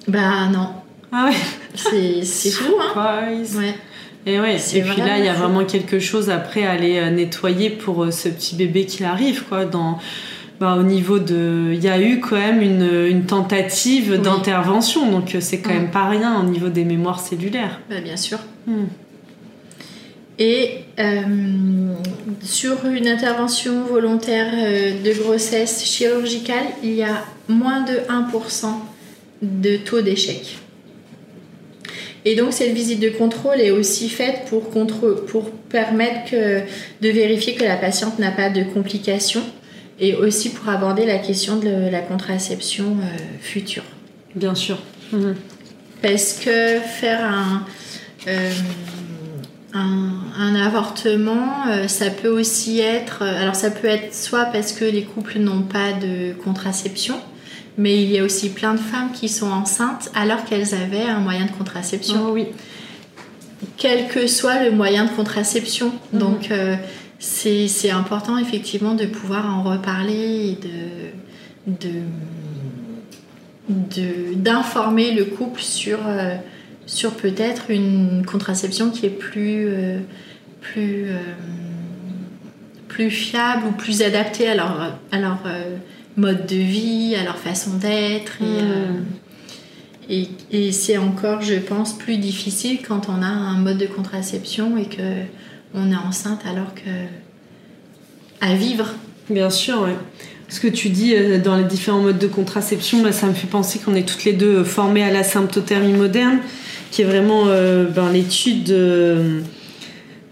Bah 0.08 0.46
non, 0.52 0.68
Ah 1.10 1.28
ouais 1.30 1.36
c'est 1.74 2.22
c'est 2.24 2.50
fou, 2.50 2.74
hein 2.80 2.92
Surprise. 2.92 3.56
Ouais. 3.56 3.74
Et 4.26 4.38
ouais, 4.38 4.58
C'est 4.58 4.78
et 4.78 4.82
puis 4.82 4.98
là, 5.00 5.18
il 5.18 5.24
y 5.24 5.28
a 5.28 5.32
vraiment 5.34 5.64
quelque 5.64 5.98
chose 5.98 6.30
après 6.30 6.64
à 6.64 6.70
aller 6.72 6.98
euh, 6.98 7.10
nettoyer 7.10 7.70
pour 7.70 8.04
euh, 8.04 8.10
ce 8.12 8.28
petit 8.28 8.54
bébé 8.54 8.86
qui 8.86 9.02
arrive, 9.02 9.44
quoi. 9.48 9.64
Dans, 9.64 9.98
bah, 10.60 10.76
au 10.78 10.84
niveau 10.84 11.18
de. 11.18 11.72
Il 11.74 11.82
y 11.82 11.88
a 11.88 12.00
eu 12.00 12.20
quand 12.20 12.36
même 12.36 12.62
une, 12.62 13.06
une 13.08 13.24
tentative 13.24 14.10
Oui. 14.12 14.18
d'intervention, 14.18 15.10
donc 15.10 15.34
euh, 15.34 15.38
c'est 15.40 15.58
quand 15.60 15.70
Mm. 15.70 15.74
même 15.74 15.90
pas 15.90 16.08
rien 16.08 16.38
au 16.40 16.44
niveau 16.44 16.68
des 16.68 16.84
mémoires 16.84 17.18
cellulaires. 17.18 17.80
Bah, 17.90 18.00
bien 18.00 18.16
sûr. 18.16 18.38
Hmm. 18.68 18.84
Et 20.38 20.84
euh, 20.98 21.20
sur 22.42 22.86
une 22.86 23.06
intervention 23.08 23.82
volontaire 23.84 24.50
de 24.52 25.12
grossesse 25.22 25.84
chirurgicale, 25.84 26.64
il 26.82 26.94
y 26.94 27.02
a 27.02 27.24
moins 27.48 27.82
de 27.82 27.94
1% 28.08 28.66
de 29.42 29.76
taux 29.76 30.00
d'échec. 30.00 30.56
Et 32.24 32.36
donc 32.36 32.52
cette 32.52 32.72
visite 32.72 33.00
de 33.00 33.08
contrôle 33.08 33.60
est 33.60 33.70
aussi 33.72 34.08
faite 34.08 34.44
pour, 34.48 34.70
permettre 35.68 36.30
que- 36.30 36.60
de 37.00 37.08
vérifier 37.08 37.54
que 37.54 37.64
la 37.64 37.76
patiente 37.76 38.18
n'a 38.18 38.30
pas 38.30 38.48
de 38.48 38.62
complications 38.62 39.42
et 39.98 40.14
aussi 40.14 40.50
pour 40.50 40.68
aborder 40.68 41.04
la 41.04 41.18
question 41.18 41.56
de 41.56 41.90
la 41.90 42.00
contraception 42.00 42.96
euh, 43.00 43.16
future. 43.40 43.84
Bien 44.34 44.54
sûr. 44.54 44.78
Mhm. 45.12 45.34
parce 46.00 46.32
que 46.42 46.78
faire 46.80 47.22
un, 47.22 47.66
euh, 48.26 48.50
un, 49.74 50.54
avortement, 50.54 51.66
euh, 51.68 51.86
ça 51.86 52.10
peut 52.10 52.28
aussi 52.28 52.80
être, 52.80 53.22
alors 53.22 53.54
ça 53.54 53.70
peut 53.70 53.88
être 53.88 54.14
soit 54.14 54.46
parce 54.46 54.72
que 54.72 54.84
les 54.84 55.02
couples 55.02 55.38
n'ont 55.38 55.62
pas 55.62 55.92
de 55.92 56.32
contraception, 56.42 57.16
mais 57.78 58.02
il 58.02 58.10
y 58.10 58.18
a 58.18 58.24
aussi 58.24 58.50
plein 58.50 58.74
de 58.74 58.80
femmes 58.80 59.12
qui 59.12 59.28
sont 59.28 59.50
enceintes 59.50 60.10
alors 60.14 60.44
qu'elles 60.44 60.74
avaient 60.74 61.08
un 61.08 61.20
moyen 61.20 61.46
de 61.46 61.52
contraception. 61.52 62.26
Oh 62.28 62.32
oui. 62.32 62.46
Quel 63.76 64.08
que 64.08 64.26
soit 64.26 64.64
le 64.64 64.72
moyen 64.72 65.04
de 65.04 65.10
contraception. 65.10 65.92
Mhm. 66.12 66.18
Donc 66.18 66.50
c'est 67.22 67.90
important 67.90 68.36
effectivement 68.36 68.94
de 68.94 69.06
pouvoir 69.06 69.46
en 69.46 69.62
reparler 69.62 70.50
et 70.50 70.58
de, 71.66 72.02
d'informer 74.34 75.12
le 75.12 75.26
couple 75.26 75.60
sur, 75.60 76.00
euh, 76.06 76.34
sur 76.86 77.12
peut-être 77.12 77.70
une 77.70 78.26
contraception 78.26 78.90
qui 78.90 79.06
est 79.06 79.10
plus, 79.10 79.68
euh, 79.68 80.00
plus, 80.60 81.10
euh, 81.10 81.18
plus 82.88 83.10
fiable 83.10 83.68
ou 83.68 83.72
plus 83.72 84.02
adaptée 84.02 84.48
à 84.48 84.56
leur, 84.56 84.98
à 85.12 85.20
leur 85.20 85.38
mode 86.16 86.46
de 86.46 86.56
vie, 86.56 87.16
à 87.18 87.24
leur 87.24 87.38
façon 87.38 87.74
d'être. 87.74 88.38
Et, 90.08 90.22
hmm. 90.22 90.26
et, 90.50 90.72
c'est 90.72 90.98
encore, 90.98 91.42
je 91.42 91.54
pense, 91.54 91.92
plus 91.92 92.18
difficile 92.18 92.78
quand 92.86 93.08
on 93.08 93.22
a 93.22 93.26
un 93.26 93.58
mode 93.58 93.78
de 93.78 93.86
contraception 93.86 94.76
et 94.76 94.86
que 94.86 95.22
on 95.74 95.90
est 95.90 95.96
enceinte 95.96 96.42
alors 96.46 96.74
que 96.74 96.90
à 98.40 98.54
vivre. 98.54 98.90
Bien 99.30 99.50
sûr, 99.50 99.82
oui. 99.84 99.92
Ce 100.48 100.60
que 100.60 100.68
tu 100.68 100.90
dis 100.90 101.14
euh, 101.14 101.38
dans 101.38 101.56
les 101.56 101.64
différents 101.64 102.00
modes 102.00 102.18
de 102.18 102.26
contraception, 102.26 103.10
ça 103.10 103.26
me 103.26 103.32
fait 103.32 103.46
penser 103.46 103.78
qu'on 103.78 103.94
est 103.94 104.06
toutes 104.06 104.24
les 104.24 104.34
deux 104.34 104.58
euh, 104.58 104.64
formées 104.64 105.02
à 105.02 105.10
la 105.10 105.22
symptothermie 105.22 105.94
moderne, 105.94 106.40
qui 106.90 107.00
est 107.00 107.06
vraiment 107.06 107.44
euh, 107.46 107.86
ben, 107.86 108.12
l'étude 108.12 108.70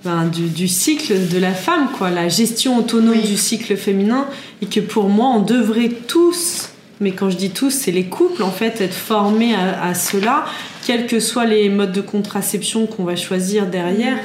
ben, 0.04 0.26
du, 0.26 0.68
cycle 0.68 1.28
de 1.28 1.38
la 1.38 1.52
femme, 1.52 1.88
quoi, 1.96 2.10
la 2.10 2.28
gestion 2.28 2.78
autonome 2.78 3.20
du 3.20 3.36
cycle 3.36 3.76
féminin, 3.76 4.26
et 4.62 4.66
que 4.66 4.80
pour 4.80 5.08
moi, 5.08 5.28
on 5.36 5.40
devrait 5.40 5.90
tous, 5.90 6.70
mais 7.00 7.12
quand 7.12 7.30
je 7.30 7.36
dis 7.36 7.50
tous, 7.50 7.70
c'est 7.70 7.92
les 7.92 8.04
couples 8.04 8.42
en 8.42 8.50
fait, 8.50 8.80
être 8.80 8.94
formés 8.94 9.54
à, 9.54 9.82
à 9.84 9.94
cela, 9.94 10.46
quels 10.86 11.06
que 11.06 11.20
soient 11.20 11.44
les 11.44 11.68
modes 11.68 11.92
de 11.92 12.00
contraception 12.00 12.86
qu'on 12.86 13.04
va 13.04 13.16
choisir 13.16 13.66
derrière, 13.66 14.18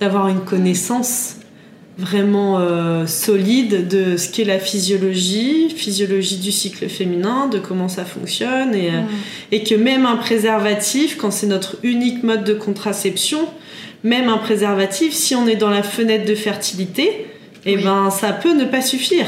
d'avoir 0.00 0.28
une 0.28 0.40
connaissance 0.40 1.34
vraiment 1.98 2.60
euh, 2.60 3.06
solide 3.06 3.88
de 3.88 4.16
ce 4.16 4.30
qu'est 4.30 4.44
la 4.44 4.60
physiologie, 4.60 5.68
physiologie 5.70 6.36
du 6.36 6.52
cycle 6.52 6.88
féminin, 6.88 7.48
de 7.48 7.58
comment 7.58 7.88
ça 7.88 8.04
fonctionne, 8.04 8.74
et, 8.74 8.90
euh, 8.90 9.02
et 9.50 9.64
que 9.64 9.74
même 9.74 10.06
un 10.06 10.16
préservatif, 10.16 11.16
quand 11.16 11.32
c'est 11.32 11.48
notre 11.48 11.76
unique 11.82 12.22
mode 12.22 12.44
de 12.44 12.54
contraception, 12.54 13.48
même 14.04 14.28
un 14.28 14.38
préservatif, 14.38 15.12
si 15.12 15.34
on 15.34 15.46
est 15.46 15.56
dans 15.56 15.70
la 15.70 15.82
fenêtre 15.82 16.24
de 16.24 16.34
fertilité, 16.34 17.26
et 17.66 17.72
eh 17.72 17.76
ben 17.76 18.10
ça 18.10 18.32
peut 18.32 18.54
ne 18.54 18.64
pas 18.64 18.80
suffire. 18.80 19.26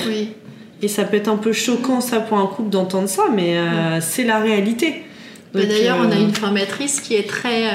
Et 0.82 0.88
ça 0.88 1.04
peut 1.04 1.16
être 1.16 1.28
un 1.28 1.36
peu 1.36 1.52
choquant 1.52 2.00
ça 2.00 2.20
pour 2.20 2.38
un 2.38 2.46
couple 2.46 2.70
d'entendre 2.70 3.08
ça, 3.08 3.24
mais 3.34 3.58
euh, 3.58 4.00
c'est 4.00 4.24
la 4.24 4.38
réalité. 4.38 5.02
D'ailleurs, 5.52 5.98
on 6.00 6.10
a 6.10 6.16
une 6.16 6.32
formatrice 6.32 7.00
qui 7.00 7.16
est 7.16 7.28
très 7.28 7.68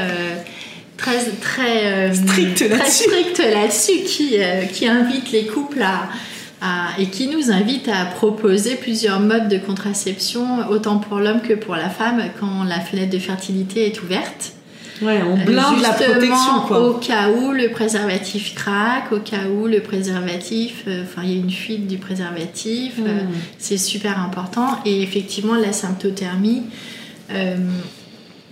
très 0.97 1.19
très 1.41 2.10
euh, 2.10 2.13
stricte 2.13 3.39
là-dessus 3.39 4.03
qui, 4.05 4.38
euh, 4.39 4.63
qui 4.63 4.88
invite 4.88 5.31
les 5.31 5.45
couples 5.45 5.81
à, 5.81 6.10
et 6.97 7.08
qui 7.08 7.27
nous 7.27 7.51
invite 7.51 7.88
à 7.89 8.05
proposer 8.05 8.75
plusieurs 8.75 9.19
modes 9.19 9.49
de 9.49 9.58
contraception 9.58 10.67
autant 10.69 10.97
pour 10.97 11.19
l'homme 11.19 11.41
que 11.41 11.53
pour 11.53 11.75
la 11.75 11.89
femme 11.89 12.23
quand 12.39 12.63
la 12.63 12.79
fenêtre 12.79 13.12
de 13.12 13.19
fertilité 13.19 13.86
est 13.86 14.01
ouverte. 14.01 14.53
Ouais, 15.01 15.21
on 15.23 15.36
blinde 15.43 15.81
la 15.81 15.89
protection 15.89 16.62
quoi. 16.67 16.88
Au 16.88 16.93
cas 16.93 17.29
où 17.29 17.51
le 17.51 17.69
préservatif 17.69 18.55
craque, 18.55 19.12
au 19.12 19.19
cas 19.19 19.47
où 19.49 19.67
le 19.67 19.81
préservatif, 19.81 20.84
euh, 20.88 21.03
enfin 21.03 21.21
il 21.23 21.31
y 21.31 21.34
a 21.34 21.38
une 21.38 21.51
fuite 21.51 21.88
du 21.88 21.97
préservatif, 21.97 22.97
hmm. 22.97 23.34
c'est 23.58 23.77
super 23.77 24.19
important. 24.19 24.79
Et 24.86 25.01
effectivement 25.01 25.55
la 25.55 25.73
symptothermie, 25.73 26.63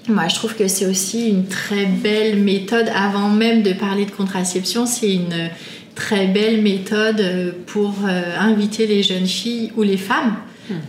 moi, 0.09 0.27
je 0.27 0.35
trouve 0.35 0.55
que 0.55 0.67
c'est 0.67 0.85
aussi 0.85 1.29
une 1.29 1.45
très 1.45 1.85
belle 1.85 2.37
méthode, 2.39 2.89
avant 2.93 3.29
même 3.29 3.63
de 3.63 3.71
parler 3.71 4.05
de 4.05 4.11
contraception, 4.11 4.85
c'est 4.85 5.13
une 5.13 5.49
très 5.95 6.27
belle 6.27 6.61
méthode 6.61 7.55
pour 7.67 7.93
euh, 8.05 8.37
inviter 8.37 8.85
les 8.85 9.03
jeunes 9.03 9.27
filles 9.27 9.71
ou 9.77 9.83
les 9.83 9.97
femmes. 9.97 10.35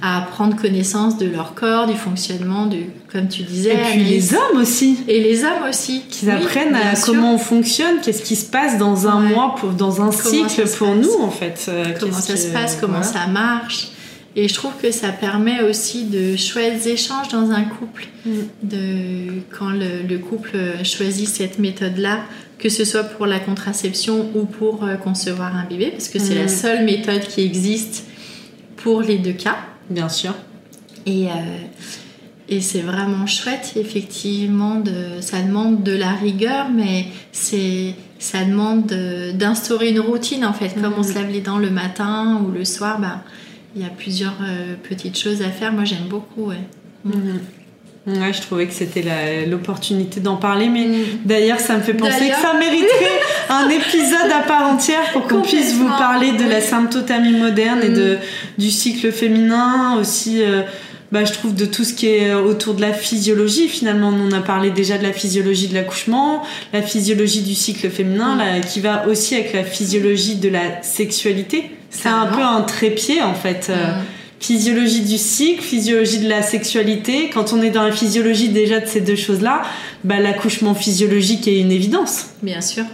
À 0.03 0.27
prendre 0.31 0.57
connaissance 0.57 1.19
de 1.19 1.27
leur 1.27 1.55
corps, 1.55 1.87
du 1.87 1.97
fonctionnement, 1.97 2.67
du, 2.67 2.87
comme 3.11 3.29
tu 3.29 3.43
disais. 3.43 3.75
Et 3.75 3.93
puis 3.93 4.05
les 4.05 4.35
hommes 4.35 4.61
aussi. 4.61 4.99
Et 5.09 5.23
les 5.23 5.45
hommes 5.45 5.69
aussi. 5.69 6.03
Qu'ils 6.09 6.31
apprennent 6.31 6.75
à 6.75 6.95
comment 7.05 7.35
on 7.35 7.39
fonctionne, 7.39 8.01
qu'est-ce 8.03 8.23
qui 8.23 8.37
se 8.37 8.47
passe 8.47 8.79
dans 8.79 9.09
un 9.09 9.21
mois, 9.21 9.55
pour, 9.57 9.71
dans 9.71 10.01
un 10.01 10.13
cycle 10.13 10.67
pour 10.79 10.95
nous 10.95 11.21
en 11.21 11.31
fait. 11.31 11.67
Euh, 11.69 11.85
comment 11.99 12.13
ça 12.13 12.37
se 12.37 12.49
passe, 12.49 12.79
comment 12.81 13.03
ça 13.03 13.27
marche. 13.27 13.89
Et 14.37 14.49
je 14.49 14.55
trouve 14.55 14.73
que 14.83 14.91
ça 14.91 15.11
permet 15.11 15.63
aussi 15.63 16.05
de 16.05 16.37
chouettes 16.37 16.87
échanges 16.87 17.29
dans 17.29 17.51
un 17.51 17.63
couple. 17.63 18.07
Mm. 18.27 18.31
De, 18.63 18.77
quand 19.57 19.71
le, 19.71 20.17
couple 20.19 20.57
choisit 20.83 21.29
cette 21.29 21.59
méthode-là, 21.59 22.21
que 22.59 22.69
ce 22.69 22.85
soit 22.85 23.05
pour 23.05 23.27
la 23.27 23.39
contraception 23.39 24.29
ou 24.35 24.45
pour 24.45 24.85
euh, 24.85 24.97
concevoir 24.97 25.55
un 25.57 25.65
bébé, 25.65 25.91
parce 25.91 26.09
que 26.09 26.19
c'est 26.19 26.35
la 26.35 26.47
mm. 26.47 26.49
seule 26.49 26.85
méthode 26.85 27.21
qui 27.21 27.43
existe 27.43 28.05
pour 28.85 29.01
les 29.01 29.17
deux 29.17 29.33
cas. 29.33 29.57
Bien 29.89 30.11
sûr. 30.11 30.35
Et, 31.07 31.29
euh, 31.29 31.33
et 32.51 32.61
c'est 32.61 32.83
vraiment 32.83 33.27
chouette, 33.27 33.73
effectivement. 33.77 34.75
De, 34.75 35.23
ça 35.23 35.41
demande 35.41 35.83
de 35.83 35.93
la 35.93 36.13
rigueur, 36.13 36.69
mais 36.69 37.07
c'est 37.33 37.95
ça 38.19 38.45
demande 38.45 38.85
d'instaurer 39.35 39.89
une 39.89 40.01
routine, 40.01 40.45
en 40.45 40.53
fait. 40.53 40.79
Comme 40.81 40.93
on 40.99 41.01
mm. 41.01 41.05
se 41.05 41.15
lave 41.15 41.31
les 41.31 41.41
dents 41.41 41.59
le 41.59 41.71
matin 41.71 42.43
ou 42.45 42.51
le 42.51 42.67
soir, 42.67 43.01
bah, 43.01 43.23
il 43.75 43.81
y 43.81 43.87
a 43.87 43.89
plusieurs 43.89 44.37
euh, 44.43 44.75
petites 44.87 45.19
choses 45.19 45.41
à 45.41 45.49
faire. 45.49 45.73
Moi, 45.73 45.85
j'aime 45.85 46.09
beaucoup. 46.09 46.49
Ouais. 46.49 46.61
Mhm. 47.07 47.41
Ouais, 48.07 48.35
je 48.35 48.43
trouvais 48.43 48.67
que 48.67 48.75
c'était 48.75 49.47
l'opportunité 49.47 50.21
d'en 50.21 50.37
parler, 50.37 50.69
mais 50.69 50.85
mhm. 50.85 51.05
d'ailleurs, 51.25 51.59
ça 51.59 51.77
me 51.77 51.83
fait 51.83 51.95
penser 51.95 52.29
que 52.29 52.37
ça 52.37 52.53
mériterait 52.53 53.21
un 53.49 53.69
épisode 53.71 54.31
à 54.31 54.43
part 54.47 54.71
entière 54.71 55.11
pour 55.13 55.27
qu'on 55.27 55.41
puisse 55.41 55.73
vous 55.75 55.89
parler 55.89 56.33
de 56.33 56.45
la 56.45 56.61
symptothermie 56.61 57.33
moderne 57.33 57.81
et 57.83 57.89
de, 57.89 58.13
mhm. 58.13 58.19
du 58.59 58.71
cycle 58.71 59.11
féminin, 59.11 59.97
aussi, 59.99 60.43
euh, 60.43 60.63
bah, 61.13 61.25
je 61.25 61.33
trouve, 61.33 61.55
de 61.55 61.65
tout 61.65 61.85
ce 61.85 61.95
qui 61.95 62.09
est 62.09 62.35
autour 62.35 62.75
de 62.75 62.83
la 62.83 62.93
physiologie. 62.93 63.69
Finalement, 63.69 64.13
on 64.15 64.33
a 64.33 64.41
parlé 64.41 64.69
déjà 64.69 64.99
de 64.99 65.03
la 65.03 65.13
physiologie 65.15 65.69
de 65.69 65.75
l'accouchement, 65.75 66.43
la 66.75 66.83
physiologie 66.83 67.41
du 67.41 67.55
cycle 67.55 67.89
féminin, 67.89 68.37
là, 68.37 68.61
qui 68.61 68.81
va 68.81 69.09
aussi 69.09 69.35
avec 69.35 69.55
la 69.55 69.65
physiologie 69.65 70.37
de 70.37 70.51
la 70.51 70.83
sexualité. 70.83 71.71
C'est 71.89 72.09
un 72.11 72.27
peu 72.27 72.43
un 72.43 72.61
trépied 72.63 73.23
en 73.23 73.35
fait. 73.35 73.69
Euh, 73.71 73.93
mm. 73.93 74.05
Physiologie 74.45 75.01
du 75.01 75.17
cycle, 75.17 75.63
physiologie 75.63 76.19
de 76.19 76.29
la 76.29 76.43
sexualité. 76.43 77.31
Quand 77.33 77.55
on 77.55 77.63
est 77.63 77.71
dans 77.71 77.83
la 77.83 77.93
physiologie 77.93 78.51
déjà 78.51 78.79
de 78.79 78.85
ces 78.85 79.01
deux 79.01 79.17
choses-là, 79.17 79.63
bah, 80.05 80.21
l'accouchement 80.21 80.75
physiologique 80.75 81.49
est 81.49 81.61
une 81.61 81.73
évidence. 81.73 82.27
Bien 82.43 82.61
sûr. 82.61 82.85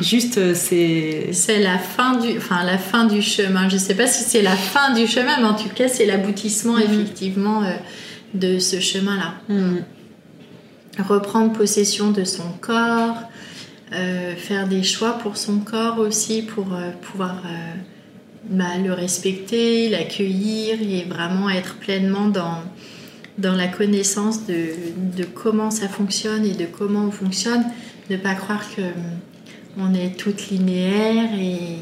Juste, 0.00 0.38
euh, 0.38 0.54
c'est. 0.54 1.30
C'est 1.32 1.58
la 1.58 1.78
fin 1.78 2.18
du, 2.18 2.38
enfin 2.38 2.62
la 2.62 2.78
fin 2.78 3.04
du 3.06 3.20
chemin. 3.20 3.68
Je 3.68 3.78
sais 3.78 3.96
pas 3.96 4.06
si 4.06 4.22
c'est 4.22 4.42
la 4.42 4.54
fin 4.54 4.94
du 4.94 5.08
chemin, 5.08 5.40
mais 5.40 5.48
en 5.48 5.54
tout 5.54 5.70
cas, 5.74 5.88
c'est 5.88 6.06
l'aboutissement 6.06 6.76
mm. 6.76 6.82
effectivement 6.82 7.64
euh, 7.64 7.72
de 8.34 8.60
ce 8.60 8.78
chemin-là. 8.78 9.34
Reprendre 11.00 11.52
possession 11.52 12.12
de 12.12 12.22
son 12.22 12.48
corps, 12.60 13.16
faire 13.90 14.68
des 14.68 14.84
choix 14.84 15.18
pour 15.18 15.36
son 15.36 15.58
corps 15.58 15.98
aussi, 15.98 16.42
pour 16.42 16.66
pouvoir 17.00 17.42
bah, 18.48 18.76
le 18.82 18.92
respecter, 18.92 19.88
l'accueillir 19.88 20.78
et 20.82 21.04
vraiment 21.08 21.48
être 21.48 21.76
pleinement 21.76 22.28
dans, 22.28 22.58
dans 23.38 23.54
la 23.54 23.68
connaissance 23.68 24.46
de, 24.46 24.70
de, 25.16 25.24
comment 25.24 25.70
ça 25.70 25.88
fonctionne 25.88 26.44
et 26.44 26.54
de 26.54 26.66
comment 26.66 27.06
on 27.06 27.10
fonctionne. 27.10 27.64
Ne 28.10 28.16
pas 28.16 28.34
croire 28.34 28.64
que 28.74 28.82
on 29.78 29.94
est 29.94 30.18
toutes 30.18 30.50
linéaires 30.50 31.30
et, 31.40 31.78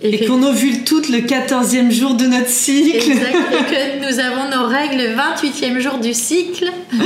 et, 0.00 0.26
qu'on 0.26 0.42
ovule 0.42 0.84
toutes 0.84 1.08
le 1.10 1.18
14e 1.18 1.90
jour 1.90 2.14
de 2.14 2.24
notre 2.24 2.48
cycle. 2.48 2.96
Exact, 2.96 3.36
et 3.52 3.64
que 3.64 4.08
nous 4.08 4.18
avons 4.20 4.48
nos 4.48 4.66
règles 4.66 4.96
le 4.96 5.14
28e 5.14 5.80
jour 5.80 5.98
du 5.98 6.14
cycle. 6.14 6.70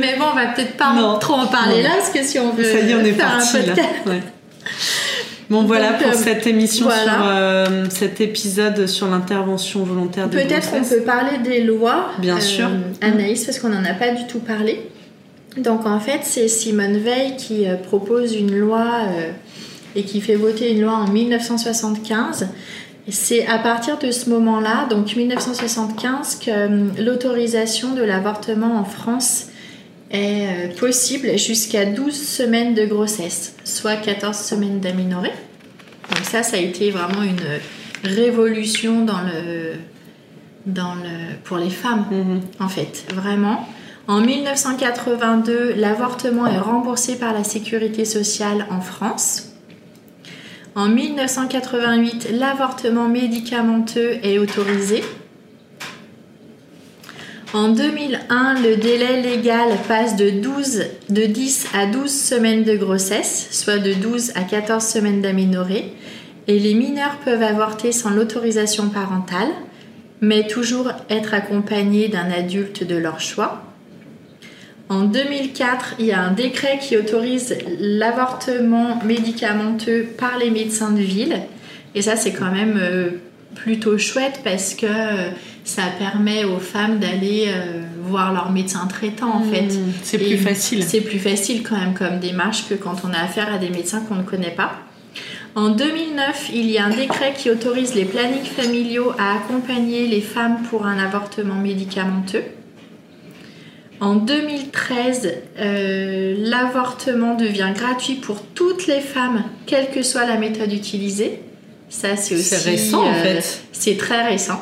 Mais 0.00 0.16
bon, 0.16 0.26
on 0.32 0.36
va 0.36 0.46
peut-être 0.46 0.76
pas 0.76 0.94
trop 1.20 1.34
en 1.34 1.46
parler 1.46 1.82
là, 1.82 1.90
parce 1.96 2.10
que 2.10 2.22
si 2.22 2.38
on 2.38 2.52
veut 2.52 2.64
Ça 2.64 2.80
y 2.80 2.90
est, 2.90 2.94
on 2.94 3.04
est 3.04 3.12
parti, 3.12 3.56
là. 3.66 3.74
Bon, 5.52 5.64
voilà 5.64 5.92
pour 5.92 6.08
euh, 6.08 6.14
cette 6.14 6.46
émission, 6.46 6.88
sur, 6.88 7.26
euh, 7.26 7.84
cet 7.90 8.22
épisode 8.22 8.86
sur 8.86 9.06
l'intervention 9.06 9.84
volontaire 9.84 10.30
Peut-être 10.30 10.70
qu'on 10.70 10.82
peut 10.82 11.02
parler 11.02 11.40
des 11.44 11.60
lois. 11.60 12.08
Bien 12.20 12.38
euh, 12.38 12.40
sûr. 12.40 12.70
Anaïs, 13.02 13.44
parce 13.44 13.58
qu'on 13.58 13.68
n'en 13.68 13.84
a 13.84 13.92
pas 13.92 14.12
du 14.12 14.26
tout 14.26 14.38
parlé. 14.38 14.80
Donc 15.58 15.84
en 15.84 16.00
fait, 16.00 16.20
c'est 16.22 16.48
Simone 16.48 16.96
Veil 16.96 17.36
qui 17.36 17.66
propose 17.84 18.34
une 18.34 18.56
loi 18.58 19.02
et 19.94 20.04
qui 20.04 20.22
fait 20.22 20.36
voter 20.36 20.72
une 20.72 20.80
loi 20.80 20.94
en 20.94 21.08
1975. 21.08 22.48
C'est 23.10 23.46
à 23.46 23.58
partir 23.58 23.98
de 23.98 24.10
ce 24.10 24.30
moment-là, 24.30 24.86
donc 24.88 25.14
1975, 25.14 26.40
que 26.46 27.02
l'autorisation 27.02 27.94
de 27.94 28.02
l'avortement 28.02 28.78
en 28.78 28.84
France 28.84 29.48
est 30.12 30.46
euh, 30.46 30.74
possible 30.78 31.38
jusqu'à 31.38 31.84
12 31.86 32.14
semaines 32.14 32.74
de 32.74 32.84
grossesse, 32.84 33.56
soit 33.64 33.96
14 33.96 34.36
semaines 34.36 34.80
d'aménorrhée. 34.80 35.32
Donc 36.10 36.24
ça, 36.24 36.42
ça 36.42 36.56
a 36.56 36.60
été 36.60 36.90
vraiment 36.90 37.22
une 37.22 37.40
révolution 38.04 39.04
dans 39.04 39.20
le, 39.22 39.72
dans 40.66 40.94
le, 40.94 41.36
pour 41.44 41.56
les 41.56 41.70
femmes, 41.70 42.06
Mhm. 42.10 42.40
en 42.60 42.68
fait, 42.68 43.04
vraiment. 43.14 43.66
En 44.08 44.20
1982, 44.20 45.74
l'avortement 45.76 46.46
est 46.46 46.58
remboursé 46.58 47.16
par 47.16 47.32
la 47.32 47.44
sécurité 47.44 48.04
sociale 48.04 48.66
en 48.70 48.80
France. 48.80 49.48
En 50.74 50.88
1988, 50.88 52.28
l'avortement 52.32 53.08
médicamenteux 53.08 54.18
est 54.22 54.38
autorisé. 54.38 55.04
En 57.54 57.68
2001, 57.68 58.62
le 58.62 58.76
délai 58.76 59.20
légal 59.20 59.68
passe 59.86 60.16
de, 60.16 60.30
12, 60.30 60.84
de 61.10 61.24
10 61.24 61.66
à 61.74 61.84
12 61.84 62.10
semaines 62.10 62.64
de 62.64 62.76
grossesse, 62.76 63.48
soit 63.50 63.76
de 63.76 63.92
12 63.92 64.32
à 64.36 64.42
14 64.44 64.82
semaines 64.82 65.20
d'aménorrhée, 65.20 65.92
et 66.48 66.58
les 66.58 66.72
mineurs 66.72 67.18
peuvent 67.22 67.42
avorter 67.42 67.92
sans 67.92 68.08
l'autorisation 68.08 68.88
parentale, 68.88 69.50
mais 70.22 70.46
toujours 70.46 70.92
être 71.10 71.34
accompagnés 71.34 72.08
d'un 72.08 72.30
adulte 72.30 72.84
de 72.84 72.96
leur 72.96 73.20
choix. 73.20 73.62
En 74.88 75.02
2004, 75.02 75.96
il 75.98 76.06
y 76.06 76.12
a 76.12 76.22
un 76.22 76.32
décret 76.32 76.78
qui 76.80 76.96
autorise 76.96 77.58
l'avortement 77.78 78.98
médicamenteux 79.04 80.06
par 80.16 80.38
les 80.38 80.48
médecins 80.48 80.90
de 80.90 81.02
ville. 81.02 81.42
Et 81.94 82.00
ça, 82.00 82.16
c'est 82.16 82.32
quand 82.32 82.50
même 82.50 82.78
euh, 82.80 83.10
plutôt 83.54 83.98
chouette 83.98 84.40
parce 84.42 84.74
que 84.74 84.86
euh, 84.86 85.28
ça 85.64 85.82
permet 85.98 86.44
aux 86.44 86.58
femmes 86.58 86.98
d'aller 86.98 87.46
euh, 87.48 87.82
voir 88.04 88.32
leur 88.32 88.50
médecin 88.50 88.86
traitant, 88.86 89.36
en 89.36 89.42
fait. 89.42 89.62
Mhm. 89.62 89.92
C'est 90.02 90.18
plus 90.18 90.38
facile. 90.38 90.84
C'est 90.84 91.00
plus 91.00 91.18
facile 91.18 91.62
quand 91.62 91.78
même 91.78 91.94
comme 91.94 92.18
démarche 92.18 92.68
que 92.68 92.74
quand 92.74 92.96
on 93.04 93.12
a 93.12 93.18
affaire 93.18 93.52
à 93.52 93.58
des 93.58 93.70
médecins 93.70 94.00
qu'on 94.00 94.16
ne 94.16 94.22
connaît 94.22 94.50
pas. 94.50 94.72
En 95.54 95.68
2009, 95.68 96.50
il 96.54 96.70
y 96.70 96.78
a 96.78 96.86
un 96.86 96.90
décret 96.90 97.34
qui 97.36 97.50
autorise 97.50 97.94
les 97.94 98.06
plannings 98.06 98.44
familiaux 98.44 99.12
à 99.18 99.34
accompagner 99.36 100.06
les 100.06 100.22
femmes 100.22 100.62
pour 100.70 100.86
un 100.86 100.98
avortement 100.98 101.56
médicamenteux. 101.56 102.44
En 104.00 104.16
2013, 104.16 105.32
euh, 105.58 106.34
l'avortement 106.38 107.36
devient 107.36 107.70
gratuit 107.74 108.14
pour 108.14 108.42
toutes 108.42 108.86
les 108.86 109.00
femmes, 109.00 109.44
quelle 109.66 109.90
que 109.90 110.02
soit 110.02 110.26
la 110.26 110.38
méthode 110.38 110.72
utilisée. 110.72 111.40
Ça, 111.88 112.16
c'est 112.16 112.34
aussi. 112.34 112.44
C'est 112.44 112.70
récent, 112.70 113.02
en 113.02 113.12
euh, 113.12 113.22
fait. 113.22 113.62
C'est 113.72 113.98
très 113.98 114.26
récent. 114.26 114.60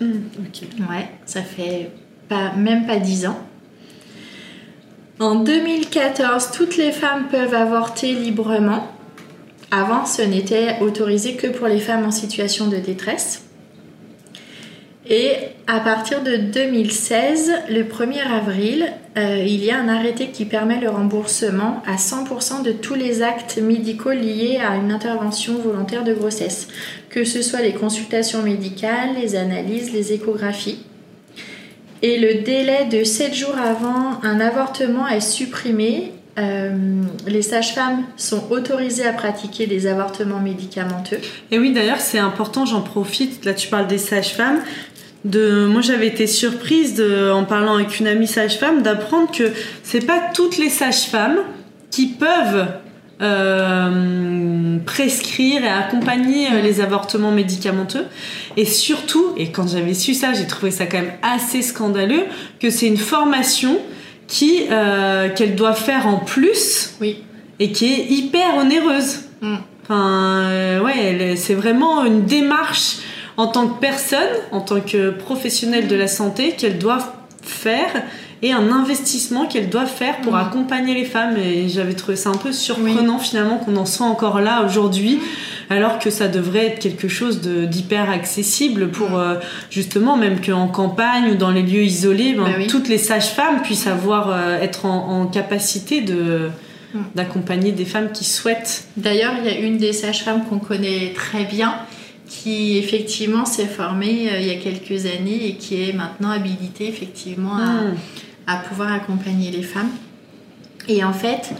Ok. 0.00 0.62
Ouais, 0.88 1.08
ça 1.26 1.42
fait 1.42 1.90
pas, 2.28 2.52
même 2.52 2.86
pas 2.86 2.96
10 2.96 3.26
ans. 3.26 3.38
En 5.18 5.34
2014, 5.34 6.50
toutes 6.52 6.78
les 6.78 6.92
femmes 6.92 7.28
peuvent 7.30 7.54
avorter 7.54 8.14
librement. 8.14 8.90
Avant, 9.70 10.06
ce 10.06 10.22
n'était 10.22 10.78
autorisé 10.80 11.36
que 11.36 11.46
pour 11.46 11.66
les 11.66 11.78
femmes 11.78 12.06
en 12.06 12.10
situation 12.10 12.68
de 12.68 12.76
détresse. 12.76 13.44
Et 15.12 15.32
à 15.66 15.80
partir 15.80 16.22
de 16.22 16.36
2016, 16.36 17.52
le 17.68 17.82
1er 17.82 18.22
avril, 18.32 18.86
euh, 19.18 19.42
il 19.44 19.64
y 19.64 19.72
a 19.72 19.76
un 19.76 19.88
arrêté 19.88 20.28
qui 20.28 20.44
permet 20.44 20.80
le 20.80 20.88
remboursement 20.88 21.82
à 21.84 21.96
100% 21.96 22.62
de 22.62 22.70
tous 22.70 22.94
les 22.94 23.20
actes 23.20 23.58
médicaux 23.58 24.12
liés 24.12 24.60
à 24.64 24.76
une 24.76 24.92
intervention 24.92 25.58
volontaire 25.58 26.04
de 26.04 26.14
grossesse, 26.14 26.68
que 27.08 27.24
ce 27.24 27.42
soit 27.42 27.60
les 27.60 27.72
consultations 27.72 28.42
médicales, 28.42 29.16
les 29.20 29.34
analyses, 29.34 29.92
les 29.92 30.12
échographies. 30.12 30.78
Et 32.02 32.18
le 32.20 32.42
délai 32.42 32.84
de 32.84 33.02
7 33.02 33.34
jours 33.34 33.58
avant 33.58 34.22
un 34.22 34.38
avortement 34.38 35.08
est 35.08 35.20
supprimé. 35.20 36.12
Euh, 36.38 37.02
les 37.26 37.42
sages-femmes 37.42 38.04
sont 38.16 38.50
autorisées 38.50 39.06
à 39.06 39.12
pratiquer 39.12 39.66
des 39.66 39.86
avortements 39.86 40.38
médicamenteux. 40.38 41.18
Et 41.50 41.58
oui, 41.58 41.72
d'ailleurs, 41.72 42.00
c'est 42.00 42.20
important, 42.20 42.64
j'en 42.64 42.80
profite. 42.80 43.44
Là, 43.44 43.52
tu 43.52 43.68
parles 43.68 43.88
des 43.88 43.98
sages-femmes. 43.98 44.60
De, 45.24 45.66
moi, 45.66 45.82
j'avais 45.82 46.06
été 46.06 46.26
surprise 46.26 46.94
de, 46.94 47.30
en 47.30 47.44
parlant 47.44 47.74
avec 47.74 48.00
une 48.00 48.06
amie 48.06 48.26
sage-femme 48.26 48.82
d'apprendre 48.82 49.30
que 49.30 49.52
c'est 49.82 50.06
pas 50.06 50.20
toutes 50.34 50.56
les 50.56 50.70
sages-femmes 50.70 51.40
qui 51.90 52.06
peuvent 52.06 52.66
euh, 53.20 54.78
prescrire 54.86 55.62
et 55.62 55.68
accompagner 55.68 56.48
euh, 56.52 56.62
les 56.62 56.80
avortements 56.80 57.32
médicamenteux. 57.32 58.06
Et 58.56 58.64
surtout, 58.64 59.34
et 59.36 59.50
quand 59.50 59.68
j'avais 59.68 59.94
su 59.94 60.14
ça, 60.14 60.32
j'ai 60.32 60.46
trouvé 60.46 60.70
ça 60.70 60.86
quand 60.86 60.98
même 60.98 61.12
assez 61.22 61.60
scandaleux, 61.62 62.24
que 62.58 62.70
c'est 62.70 62.86
une 62.86 62.96
formation 62.96 63.78
qui 64.26 64.62
euh, 64.70 65.28
qu'elle 65.28 65.54
doit 65.54 65.74
faire 65.74 66.06
en 66.06 66.16
plus 66.16 66.94
Oui. 67.00 67.22
et 67.58 67.72
qui 67.72 67.92
est 67.92 68.06
hyper 68.10 68.56
onéreuse. 68.56 69.24
Mm. 69.42 69.56
Enfin, 69.82 70.42
euh, 70.44 70.80
ouais, 70.80 71.34
c'est 71.36 71.54
vraiment 71.54 72.04
une 72.04 72.24
démarche 72.24 72.98
en 73.36 73.46
tant 73.46 73.68
que 73.68 73.80
personne, 73.80 74.18
en 74.52 74.60
tant 74.60 74.80
que 74.80 75.10
professionnelle 75.10 75.88
de 75.88 75.96
la 75.96 76.08
santé 76.08 76.52
qu'elle 76.52 76.78
doit 76.78 77.16
faire 77.42 78.02
et 78.42 78.52
un 78.52 78.70
investissement 78.72 79.46
qu'elle 79.46 79.68
doit 79.68 79.86
faire 79.86 80.20
pour 80.22 80.36
accompagner 80.36 80.94
les 80.94 81.04
femmes. 81.04 81.36
Et 81.36 81.68
j'avais 81.68 81.92
trouvé 81.92 82.16
ça 82.16 82.30
un 82.30 82.36
peu 82.36 82.52
surprenant 82.52 83.18
finalement 83.18 83.58
qu'on 83.58 83.76
en 83.76 83.84
soit 83.84 84.06
encore 84.06 84.40
là 84.40 84.64
aujourd'hui, 84.64 85.18
alors 85.68 85.98
que 85.98 86.10
ça 86.10 86.26
devrait 86.26 86.66
être 86.66 86.78
quelque 86.78 87.08
chose 87.08 87.40
d'hyper 87.42 88.08
accessible 88.08 88.88
pour 88.88 89.18
euh, 89.18 89.34
justement 89.70 90.16
même 90.16 90.40
qu'en 90.40 90.68
campagne 90.68 91.32
ou 91.32 91.34
dans 91.34 91.50
les 91.50 91.62
lieux 91.62 91.82
isolés, 91.82 92.32
ben, 92.32 92.46
oui. 92.56 92.66
toutes 92.66 92.88
les 92.88 92.98
sages-femmes 92.98 93.62
puissent 93.62 93.86
avoir 93.86 94.30
euh, 94.30 94.58
être 94.60 94.86
en, 94.86 95.20
en 95.20 95.26
capacité 95.26 96.00
de 96.00 96.48
d'accompagner 97.14 97.70
des 97.70 97.84
femmes 97.84 98.10
qui 98.10 98.24
souhaitent. 98.24 98.88
D'ailleurs, 98.96 99.34
il 99.38 99.48
y 99.48 99.54
a 99.54 99.60
une 99.60 99.78
des 99.78 99.92
sages-femmes 99.92 100.42
qu'on 100.48 100.58
connaît 100.58 101.12
très 101.14 101.44
bien 101.44 101.76
qui 102.30 102.78
effectivement 102.78 103.44
s'est 103.44 103.66
formée 103.66 104.30
euh, 104.30 104.40
il 104.40 104.46
y 104.46 104.50
a 104.50 104.54
quelques 104.54 105.04
années 105.06 105.48
et 105.48 105.54
qui 105.56 105.82
est 105.82 105.92
maintenant 105.92 106.30
habilitée 106.30 106.88
effectivement 106.88 107.56
à, 107.56 107.82
Mm. 107.82 107.96
à 108.46 108.56
pouvoir 108.56 108.92
accompagner 108.92 109.50
les 109.50 109.62
femmes. 109.64 109.90
Et 110.88 111.02
en 111.04 111.12
fait, 111.12 111.50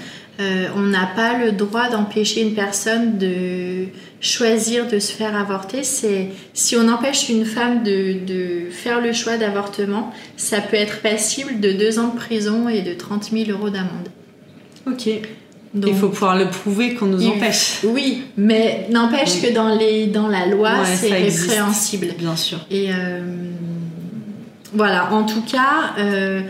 euh, 0.41 0.69
on 0.77 0.81
n'a 0.83 1.07
pas 1.15 1.37
le 1.45 1.53
droit 1.53 1.91
d'empêcher 1.91 2.41
une 2.43 2.55
personne 2.55 3.19
de 3.19 3.87
choisir 4.21 4.87
de 4.89 4.99
se 5.01 5.13
faire 5.13 5.37
avorter. 5.37 5.83
C'est 5.83 6.29
si 6.55 6.77
on 6.77 6.89
empêche 6.89 7.29
une 7.29 7.45
femme 7.45 7.83
de, 7.83 8.25
de 8.25 8.71
faire 8.71 9.01
le 9.01 9.13
choix 9.13 9.37
d'avortement, 9.37 10.13
ça 10.37 10.61
peut 10.61 10.77
être 10.77 11.01
passible 11.03 11.61
de 11.61 11.73
deux 11.73 11.99
ans 11.99 12.09
de 12.09 12.17
prison 12.17 12.69
et 12.69 12.83
de 12.83 12.95
30 12.95 13.31
000 13.33 13.51
euros 13.51 13.71
d'amende. 13.71 14.09
Ok. 14.87 15.09
Donc- 15.73 15.91
Il 15.93 15.97
faut 15.97 16.09
pouvoir 16.09 16.37
le 16.37 16.51
prouver 16.51 16.95
qu'on 16.95 17.07
nous 17.07 17.27
empêche. 17.29 17.81
Oui, 17.85 18.25
mais 18.37 18.89
n'empêche 18.91 19.41
que 19.41 19.53
dans, 19.55 19.75
les, 19.77 20.09
dans 20.09 20.27
la 20.27 20.47
loi, 20.47 20.71
Ouais, 20.81 20.97
c'est 20.97 21.09
ça 21.11 21.19
existe. 21.21 21.43
répréhensible. 21.51 22.09
Bien 22.19 22.35
sûr. 22.35 22.59
Et 22.71 22.91
euh, 22.93 23.21
voilà, 24.75 25.13
en 25.13 25.25
tout 25.25 25.43
cas, 25.43 25.95
euh, 25.99 26.43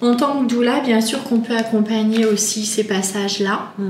en 0.00 0.16
tant 0.16 0.42
que 0.42 0.48
doula, 0.48 0.80
bien 0.80 1.00
sûr 1.00 1.22
qu'on 1.22 1.38
peut 1.38 1.56
accompagner 1.56 2.24
aussi 2.26 2.66
ces 2.66 2.84
passages-là. 2.84 3.72
Mm. 3.78 3.84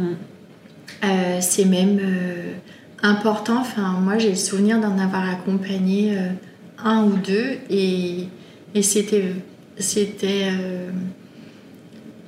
Euh, 1.05 1.39
c'est 1.41 1.65
même 1.65 1.99
important. 3.03 3.59
Enfin, 3.61 3.97
moi, 4.03 4.19
j'ai 4.19 4.29
le 4.31 4.35
souvenir 4.37 4.79
d'en 4.79 4.99
avoir 4.99 5.29
accompagné 5.31 6.15
un 6.85 7.05
ou 7.05 7.13
deux 7.17 7.57
et, 7.71 8.29
et 8.75 8.83
c'était 8.83 9.33
c'était 9.79 10.49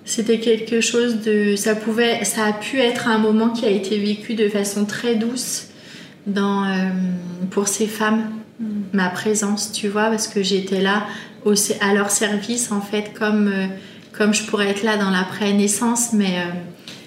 c'était 0.04 0.38
quelque 0.38 0.80
chose 0.80 1.20
de 1.20 1.56
ça 1.56 1.74
pouvait 1.74 2.24
ça 2.24 2.44
a 2.46 2.52
pu 2.52 2.78
être 2.78 3.08
un 3.08 3.18
moment 3.18 3.48
qui 3.48 3.64
a 3.64 3.70
été 3.70 3.98
vécu 3.98 4.34
de 4.34 4.48
façon 4.48 4.84
très 4.84 5.14
douce 5.14 5.68
dans 6.26 6.64
euh, 6.64 6.90
pour 7.50 7.68
ces 7.68 7.86
femmes 7.86 8.30
ma 8.92 9.08
présence 9.08 9.72
tu 9.72 9.88
vois 9.88 10.10
parce 10.10 10.28
que 10.28 10.42
j'étais 10.42 10.80
là 10.80 11.06
au, 11.44 11.54
à 11.80 11.94
leur 11.94 12.10
service 12.10 12.70
en 12.70 12.80
fait 12.80 13.12
comme 13.18 13.48
euh, 13.48 13.66
comme 14.12 14.34
je 14.34 14.44
pourrais 14.44 14.68
être 14.68 14.82
là 14.82 14.96
dans 14.96 15.10
l'après 15.10 15.52
naissance 15.52 16.12
mais 16.12 16.38
euh, 16.38 16.52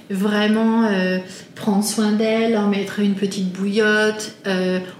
vraiment 0.10 0.89
prendre 1.53 1.83
soin 1.83 2.13
d'elles, 2.13 2.53
leur 2.53 2.69
mettre 2.69 3.01
une 3.01 3.15
petite 3.15 3.51
bouillotte. 3.51 4.38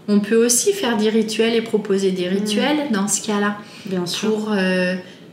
On 0.10 0.20
peut 0.20 0.36
aussi 0.36 0.74
faire 0.74 0.98
des 0.98 1.08
rituels 1.08 1.56
et 1.56 1.62
proposer 1.62 2.12
des 2.12 2.28
rituels 2.28 2.92
dans 2.92 3.08
ce 3.08 3.26
cas-là 3.26 3.56
Bien 3.86 4.06
sûr. 4.06 4.34
pour 4.34 4.54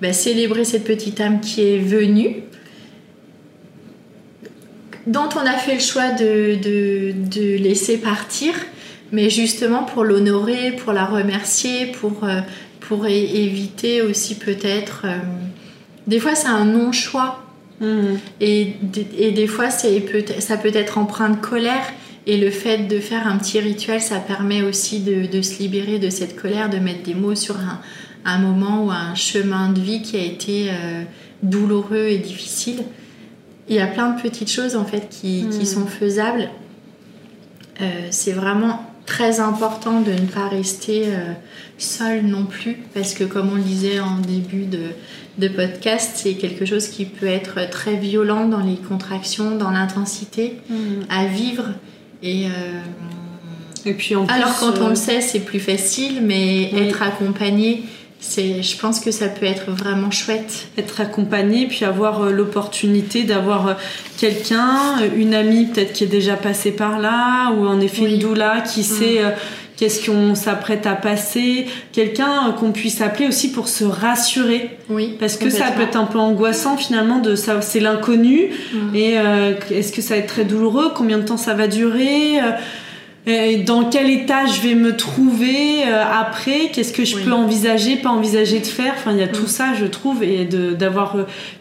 bah, 0.01 0.13
célébrer 0.13 0.65
cette 0.65 0.85
petite 0.85 1.21
âme 1.21 1.41
qui 1.41 1.63
est 1.63 1.79
venue, 1.79 2.45
dont 5.07 5.29
on 5.37 5.47
a 5.47 5.57
fait 5.59 5.75
le 5.75 5.81
choix 5.81 6.11
de, 6.13 6.57
de, 6.63 7.13
de 7.13 7.57
laisser 7.57 7.99
partir, 7.99 8.53
mais 9.13 9.31
justement 9.31 9.85
pour 9.85 10.05
l'honorer, 10.05 10.73
pour 10.73 10.93
la 10.93 11.05
remercier, 11.05 11.87
pour, 11.87 12.25
euh, 12.25 12.41
pour 12.81 13.07
éviter 13.07 14.03
aussi 14.03 14.35
peut-être... 14.37 15.03
euh, 15.05 15.19
des 16.07 16.19
fois 16.19 16.35
c'est 16.35 16.49
un 16.49 16.65
non-choix 16.65 17.45
Mm. 17.81 18.17
et, 18.41 18.75
et 19.19 19.33
des 19.33 19.47
fois, 19.47 19.71
c'est 19.71 20.01
peut 20.01 20.25
ça 20.39 20.57
peut 20.57 20.71
être 20.75 20.99
empreint 20.99 21.31
de 21.31 21.37
colère. 21.37 21.93
Et 22.27 22.39
le 22.39 22.51
fait 22.51 22.89
de 22.89 23.01
faire 23.01 23.27
un 23.27 23.37
petit 23.37 23.61
rituel, 23.61 24.01
ça 24.01 24.19
permet 24.19 24.63
aussi 24.63 25.01
de, 25.01 25.27
de 25.27 25.43
se 25.43 25.59
libérer 25.59 25.99
de 25.99 26.09
cette 26.09 26.41
colère, 26.41 26.71
de 26.71 26.79
mettre 26.79 27.03
des 27.03 27.15
mots 27.15 27.35
sur 27.35 27.57
un, 27.59 27.81
un 28.25 28.39
moment 28.39 28.85
ou 28.87 28.91
un 28.91 29.15
chemin 29.15 29.71
de 29.71 29.81
vie 29.81 30.01
qui 30.01 30.17
a 30.17 30.23
été 30.23 30.71
euh, 30.71 31.03
douloureux 31.43 32.07
et 32.07 32.17
difficile. 32.17 32.85
Il 33.69 33.77
y 33.77 33.81
a 33.81 33.87
plein 33.87 34.11
de 34.11 34.21
petites 34.21 34.51
choses 34.51 34.77
en 34.77 34.85
fait 34.85 35.09
qui, 35.09 35.47
qui 35.51 35.65
sont 35.67 35.87
faisables. 35.87 36.51
c'est 38.11 38.33
vraiment 38.33 38.85
très 39.07 39.41
important 39.41 40.01
de 40.01 40.13
ne 40.13 40.27
pas 40.27 40.49
rester 40.49 41.05
seul 41.79 42.27
non 42.27 42.45
plus 42.45 42.77
parce 42.93 43.15
que 43.15 43.25
comme 43.25 43.51
on 43.53 43.57
le 43.57 43.63
disait 43.63 44.01
en 44.01 44.19
début 44.19 44.67
de, 44.67 44.91
de 45.39 45.49
podcast, 45.49 46.13
c'est 46.15 46.35
quelque 46.35 46.65
chose 46.65 46.89
qui 46.89 47.05
peut 47.05 47.27
être 47.27 47.69
très 47.71 47.97
violent 47.97 48.47
dans 48.47 48.61
les 48.61 48.77
contractions, 48.77 49.57
dans 49.57 49.71
l'intensité, 49.71 50.59
mm. 50.69 50.75
à 51.09 51.27
vivre. 51.27 51.65
Et, 52.23 52.47
euh, 52.47 52.81
et 53.85 53.95
puis 53.95 54.17
en 54.17 54.27
alors 54.27 54.57
quand 54.59 54.79
on 54.81 54.87
le 54.87 54.93
euh, 54.93 54.95
sait, 54.95 55.21
c'est 55.21 55.41
plus 55.41 55.61
facile, 55.61 56.21
mais 56.23 56.73
être 56.73 57.03
accompagné, 57.03 57.83
c'est, 58.27 58.63
je 58.63 58.79
pense 58.79 59.01
que 59.01 59.11
ça 59.11 59.29
peut 59.29 59.47
être 59.47 59.71
vraiment 59.71 60.11
chouette. 60.11 60.69
Être 60.79 61.01
accompagné, 61.01 61.67
puis 61.67 61.85
avoir 61.85 62.23
euh, 62.23 62.31
l'opportunité 62.31 63.25
d'avoir 63.25 63.77
quelqu'un, 64.19 64.99
une 65.17 65.35
amie 65.35 65.67
peut-être 65.67 65.93
qui 65.93 66.05
est 66.05 66.09
déjà 66.09 66.35
passée 66.35 66.73
par 66.73 66.99
là, 66.99 67.53
ou 67.53 67.67
en 67.67 67.81
effet 67.81 68.11
une 68.11 68.19
doula 68.19 68.63
qui 68.63 68.81
mm. 68.81 68.85
sait 68.85 69.21
qu'est-ce 69.77 70.07
qu'on 70.07 70.35
s'apprête 70.35 70.87
à 70.87 70.95
passer, 70.95 71.67
quelqu'un 71.93 72.53
qu'on 72.59 72.73
puisse 72.73 73.01
appeler 73.01 73.27
aussi 73.27 73.51
pour 73.51 73.69
se 73.69 73.85
rassurer. 73.85 74.71
Oui. 74.89 75.17
Parce 75.19 75.37
que 75.37 75.51
ça 75.51 75.71
peut 75.73 75.83
être 75.83 75.97
un 75.97 76.05
peu 76.05 76.19
angoissant 76.19 76.77
finalement 76.77 77.19
de 77.19 77.35
ça, 77.35 77.61
c'est 77.61 77.81
l'inconnu. 77.81 78.51
Mm. 78.73 78.95
Et 78.95 79.19
euh, 79.19 79.53
est-ce 79.71 79.93
que 79.93 80.03
ça 80.03 80.15
va 80.15 80.21
être 80.21 80.29
très 80.29 80.45
douloureux? 80.45 80.93
Combien 80.95 81.19
de 81.19 81.25
temps 81.25 81.37
ça 81.37 81.55
va 81.55 81.67
durer? 81.67 82.41
Euh, 83.27 83.63
dans 83.65 83.89
quel 83.89 84.11
état 84.11 84.47
je 84.47 84.61
vais 84.61 84.75
me 84.75 84.97
trouver 84.97 85.85
euh, 85.87 86.03
après, 86.05 86.71
qu'est-ce 86.73 86.93
que 86.93 87.05
je 87.05 87.17
peux 87.17 87.33
envisager, 87.33 87.97
pas 87.97 88.11
envisager 88.11 88.61
de 88.61 88.67
faire? 88.67 88.95
Enfin, 88.97 89.13
il 89.13 89.19
y 89.19 89.23
a 89.23 89.29
tout 89.29 89.45
mm. 89.45 89.49
ça, 89.49 89.75
je 89.75 89.87
trouve, 89.87 90.23
et 90.23 90.45
d'avoir 90.45 91.17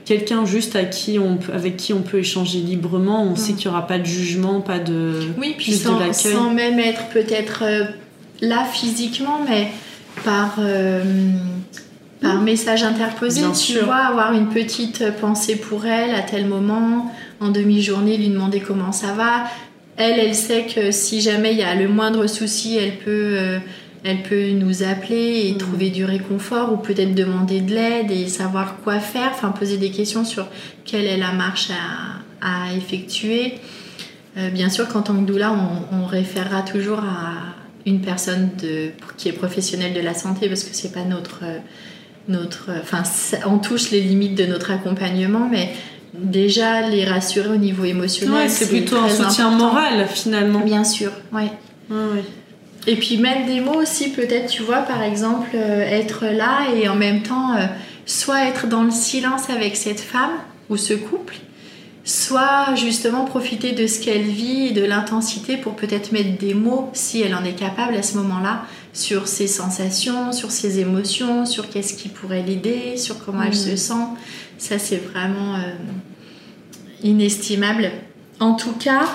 quelqu'un 0.05 0.45
juste 0.45 0.75
à 0.75 0.83
qui 0.83 1.19
on, 1.19 1.39
avec 1.53 1.77
qui 1.77 1.93
on 1.93 2.01
peut 2.01 2.19
échanger 2.19 2.59
librement. 2.59 3.23
On 3.23 3.35
sait 3.35 3.53
mm. 3.53 3.55
qu'il 3.55 3.69
n'y 3.69 3.75
aura 3.75 3.87
pas 3.87 3.99
de 3.99 4.05
jugement, 4.05 4.61
pas 4.61 4.79
de. 4.79 5.21
Oui, 5.37 5.55
puis 5.57 5.73
sans, 5.73 6.11
sans, 6.11 6.49
même 6.51 6.79
être 6.79 7.07
peut-être 7.13 7.63
là 8.41 8.65
physiquement, 8.65 9.39
mais 9.47 9.69
par, 10.23 10.55
euh, 10.59 11.03
par 12.21 12.41
message 12.41 12.83
interposé. 12.83 13.41
tu 13.53 13.79
vois, 13.79 13.95
avoir 13.95 14.33
une 14.33 14.49
petite 14.49 15.11
pensée 15.19 15.55
pour 15.55 15.85
elle 15.85 16.13
à 16.13 16.21
tel 16.21 16.45
moment, 16.45 17.11
en 17.39 17.49
demi-journée, 17.49 18.17
lui 18.17 18.29
demander 18.29 18.59
comment 18.59 18.91
ça 18.91 19.13
va. 19.13 19.45
Elle, 19.97 20.19
elle 20.19 20.35
sait 20.35 20.65
que 20.65 20.91
si 20.91 21.21
jamais 21.21 21.53
il 21.53 21.59
y 21.59 21.63
a 21.63 21.75
le 21.75 21.87
moindre 21.87 22.27
souci, 22.27 22.77
elle 22.77 22.97
peut, 22.97 23.35
euh, 23.37 23.59
elle 24.03 24.23
peut 24.23 24.49
nous 24.51 24.83
appeler 24.83 25.47
et 25.47 25.53
mm. 25.53 25.57
trouver 25.57 25.89
du 25.89 26.05
réconfort 26.05 26.73
ou 26.73 26.77
peut-être 26.77 27.13
demander 27.13 27.61
de 27.61 27.73
l'aide 27.73 28.11
et 28.11 28.27
savoir 28.27 28.77
quoi 28.83 28.99
faire, 28.99 29.31
enfin 29.33 29.49
poser 29.49 29.77
des 29.77 29.91
questions 29.91 30.25
sur 30.25 30.47
quelle 30.85 31.05
est 31.05 31.17
la 31.17 31.31
marche 31.31 31.69
à, 31.69 32.67
à 32.67 32.73
effectuer. 32.75 33.55
Euh, 34.37 34.49
bien 34.49 34.69
sûr 34.69 34.87
qu'en 34.87 35.03
tant 35.03 35.15
que 35.15 35.25
doula, 35.25 35.53
on, 35.53 35.97
on 36.01 36.05
référera 36.05 36.63
toujours 36.63 36.99
à, 36.99 37.53
une 37.85 38.01
personne 38.01 38.49
de, 38.61 38.91
qui 39.17 39.29
est 39.29 39.33
professionnelle 39.33 39.93
de 39.93 39.99
la 39.99 40.13
santé 40.13 40.47
parce 40.47 40.63
que 40.63 40.73
c'est 40.73 40.91
pas 40.91 41.03
notre 41.03 41.41
euh, 41.43 41.59
notre 42.29 42.71
enfin 42.81 43.03
on 43.45 43.57
touche 43.57 43.91
les 43.91 43.99
limites 43.99 44.35
de 44.35 44.45
notre 44.45 44.71
accompagnement 44.71 45.49
mais 45.51 45.69
déjà 46.13 46.87
les 46.87 47.05
rassurer 47.05 47.49
au 47.49 47.57
niveau 47.57 47.85
émotionnel 47.85 48.49
c'est 48.49 48.69
plutôt 48.69 48.97
un 48.97 49.09
soutien 49.09 49.49
moral 49.49 50.07
finalement 50.07 50.59
bien 50.59 50.83
sûr 50.83 51.11
ouais. 51.31 51.51
et 52.85 52.95
puis 52.95 53.17
mettre 53.17 53.47
des 53.47 53.61
mots 53.61 53.81
aussi 53.81 54.09
peut-être 54.09 54.47
tu 54.47 54.61
vois 54.61 54.83
par 54.83 55.01
exemple 55.01 55.49
euh, 55.55 55.81
être 55.81 56.25
là 56.25 56.67
et 56.75 56.87
en 56.87 56.95
même 56.95 57.23
temps 57.23 57.55
euh, 57.55 57.65
soit 58.05 58.45
être 58.45 58.67
dans 58.67 58.83
le 58.83 58.91
silence 58.91 59.49
avec 59.49 59.75
cette 59.75 59.99
femme 59.99 60.33
ou 60.69 60.77
ce 60.77 60.93
couple 60.93 61.35
soit 62.05 62.75
justement 62.75 63.23
profiter 63.23 63.71
de 63.71 63.87
ce 63.87 64.01
qu'elle 64.01 64.23
vit, 64.23 64.73
de 64.73 64.83
l'intensité 64.83 65.57
pour 65.57 65.75
peut-être 65.75 66.11
mettre 66.11 66.37
des 66.37 66.53
mots, 66.53 66.89
si 66.93 67.21
elle 67.21 67.33
en 67.33 67.43
est 67.45 67.55
capable 67.55 67.95
à 67.95 68.03
ce 68.03 68.17
moment-là, 68.17 68.65
sur 68.91 69.27
ses 69.27 69.47
sensations, 69.47 70.31
sur 70.33 70.51
ses 70.51 70.79
émotions, 70.79 71.45
sur 71.45 71.69
qu'est-ce 71.69 71.93
qui 71.93 72.09
pourrait 72.09 72.43
l'aider, 72.43 72.97
sur 72.97 73.23
comment 73.23 73.43
elle 73.43 73.55
se 73.55 73.71
mm. 73.71 73.77
sent. 73.77 74.05
Ça, 74.57 74.79
c'est 74.79 74.97
vraiment 74.97 75.55
euh, 75.55 75.73
inestimable. 77.03 77.91
En 78.39 78.55
tout 78.55 78.73
cas, 78.73 79.07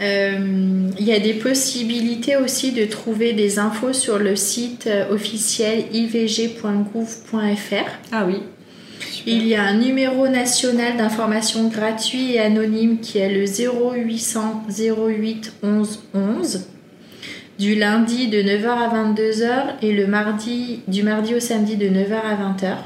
euh, 0.00 0.90
il 0.98 1.04
y 1.04 1.12
a 1.12 1.20
des 1.20 1.34
possibilités 1.34 2.36
aussi 2.36 2.72
de 2.72 2.84
trouver 2.84 3.32
des 3.32 3.58
infos 3.58 3.92
sur 3.92 4.18
le 4.18 4.34
site 4.34 4.86
euh, 4.86 5.12
officiel 5.12 5.84
ivg.gouv.fr. 5.92 7.36
Ah 8.12 8.24
oui. 8.26 8.42
Il 9.26 9.46
y 9.46 9.54
a 9.54 9.62
un 9.62 9.78
numéro 9.78 10.28
national 10.28 10.96
d'information 10.96 11.68
gratuit 11.68 12.32
et 12.34 12.40
anonyme 12.40 12.98
qui 13.00 13.18
est 13.18 13.30
le 13.32 13.44
0800 13.46 14.64
08 14.68 15.52
11 15.62 16.02
11 16.12 16.68
du 17.58 17.74
lundi 17.76 18.28
de 18.28 18.38
9h 18.42 18.66
à 18.66 18.88
22h 18.94 19.76
et 19.82 19.92
le 19.92 20.06
mardi 20.06 20.80
du 20.88 21.02
mardi 21.02 21.34
au 21.34 21.40
samedi 21.40 21.76
de 21.76 21.86
9h 21.86 22.14
à 22.14 22.34
20h. 22.34 22.76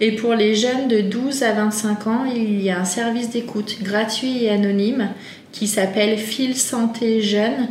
Et 0.00 0.12
pour 0.12 0.34
les 0.34 0.54
jeunes 0.54 0.88
de 0.88 1.00
12 1.00 1.42
à 1.42 1.52
25 1.52 2.06
ans, 2.06 2.24
il 2.26 2.60
y 2.62 2.70
a 2.70 2.78
un 2.78 2.84
service 2.84 3.30
d'écoute 3.30 3.78
gratuit 3.82 4.44
et 4.44 4.50
anonyme 4.50 5.08
qui 5.52 5.66
s'appelle 5.66 6.18
Fil 6.18 6.54
Santé 6.54 7.22
Jeune 7.22 7.68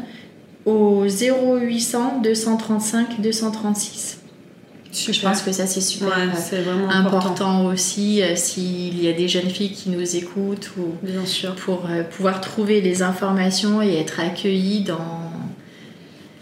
au 0.65 1.05
0800 1.05 2.21
235 2.23 3.21
236. 3.21 4.19
Je 5.11 5.21
pense 5.21 5.41
que 5.41 5.51
ça 5.51 5.67
c'est 5.67 5.81
super 5.81 6.17
euh, 6.17 6.87
important, 6.89 7.65
aussi 7.65 8.23
euh, 8.23 8.35
s'il 8.35 9.03
y 9.03 9.09
a 9.09 9.13
des 9.13 9.27
jeunes 9.27 9.49
filles 9.49 9.71
qui 9.73 9.89
nous 9.89 10.15
écoutent 10.15 10.71
ou 10.77 10.95
Bien 11.03 11.25
sûr. 11.25 11.53
pour 11.55 11.85
euh, 11.89 12.03
pouvoir 12.03 12.39
trouver 12.39 12.79
les 12.79 13.01
informations 13.01 13.81
et 13.81 13.97
être 13.99 14.21
accueillies 14.21 14.81
dans 14.81 15.34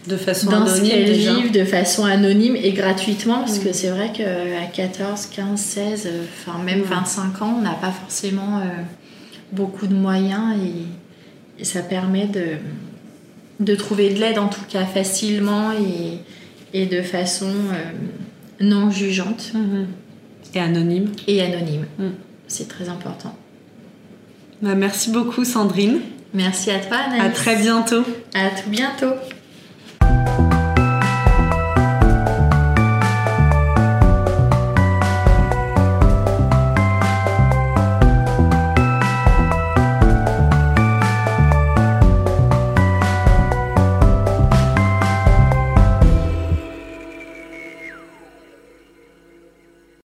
de 0.07 0.17
façon 0.17 0.49
dans 0.49 0.61
anonyme, 0.63 0.85
ce 0.85 0.89
qu'elles 0.89 1.11
vivent 1.13 1.51
de 1.51 1.63
façon 1.63 2.05
anonyme 2.05 2.55
et 2.55 2.71
gratuitement 2.71 3.39
parce 3.39 3.59
que 3.59 3.69
mm. 3.69 3.73
c'est 3.73 3.89
vrai 3.89 4.11
qu'à 4.13 4.65
14, 4.73 5.27
15, 5.27 5.59
16, 5.59 6.09
enfin 6.45 6.61
même 6.63 6.81
25 6.81 7.41
ans, 7.41 7.55
on 7.57 7.61
n'a 7.61 7.73
pas 7.73 7.91
forcément 7.91 8.61
beaucoup 9.51 9.87
de 9.87 9.93
moyens 9.95 10.57
et, 10.57 11.61
et, 11.61 11.63
ça 11.63 11.81
permet 11.81 12.25
de, 12.25 12.57
de 13.59 13.75
trouver 13.75 14.13
de 14.13 14.19
l'aide 14.19 14.39
en 14.39 14.47
tout 14.47 14.65
cas 14.67 14.85
facilement 14.85 15.71
et, 15.71 16.19
et 16.77 16.85
de 16.85 17.01
façon 17.01 17.53
non 18.59 18.89
jugeante. 18.89 19.51
Mhm. 19.53 19.87
Et 20.55 20.59
anonyme. 20.59 21.11
Et 21.27 21.41
anonyme. 21.41 21.85
Mhm. 21.97 22.13
C'est 22.47 22.67
très 22.67 22.89
important. 22.89 23.35
Bah, 24.61 24.75
merci 24.75 25.11
beaucoup 25.11 25.45
Sandrine. 25.45 25.99
Merci 26.33 26.71
à 26.71 26.79
toi 26.79 26.97
Anaïs. 26.97 27.23
À 27.23 27.29
très 27.29 27.55
bientôt. 27.57 28.03
À 28.33 28.49
tout 28.49 28.69
bientôt. 28.69 29.13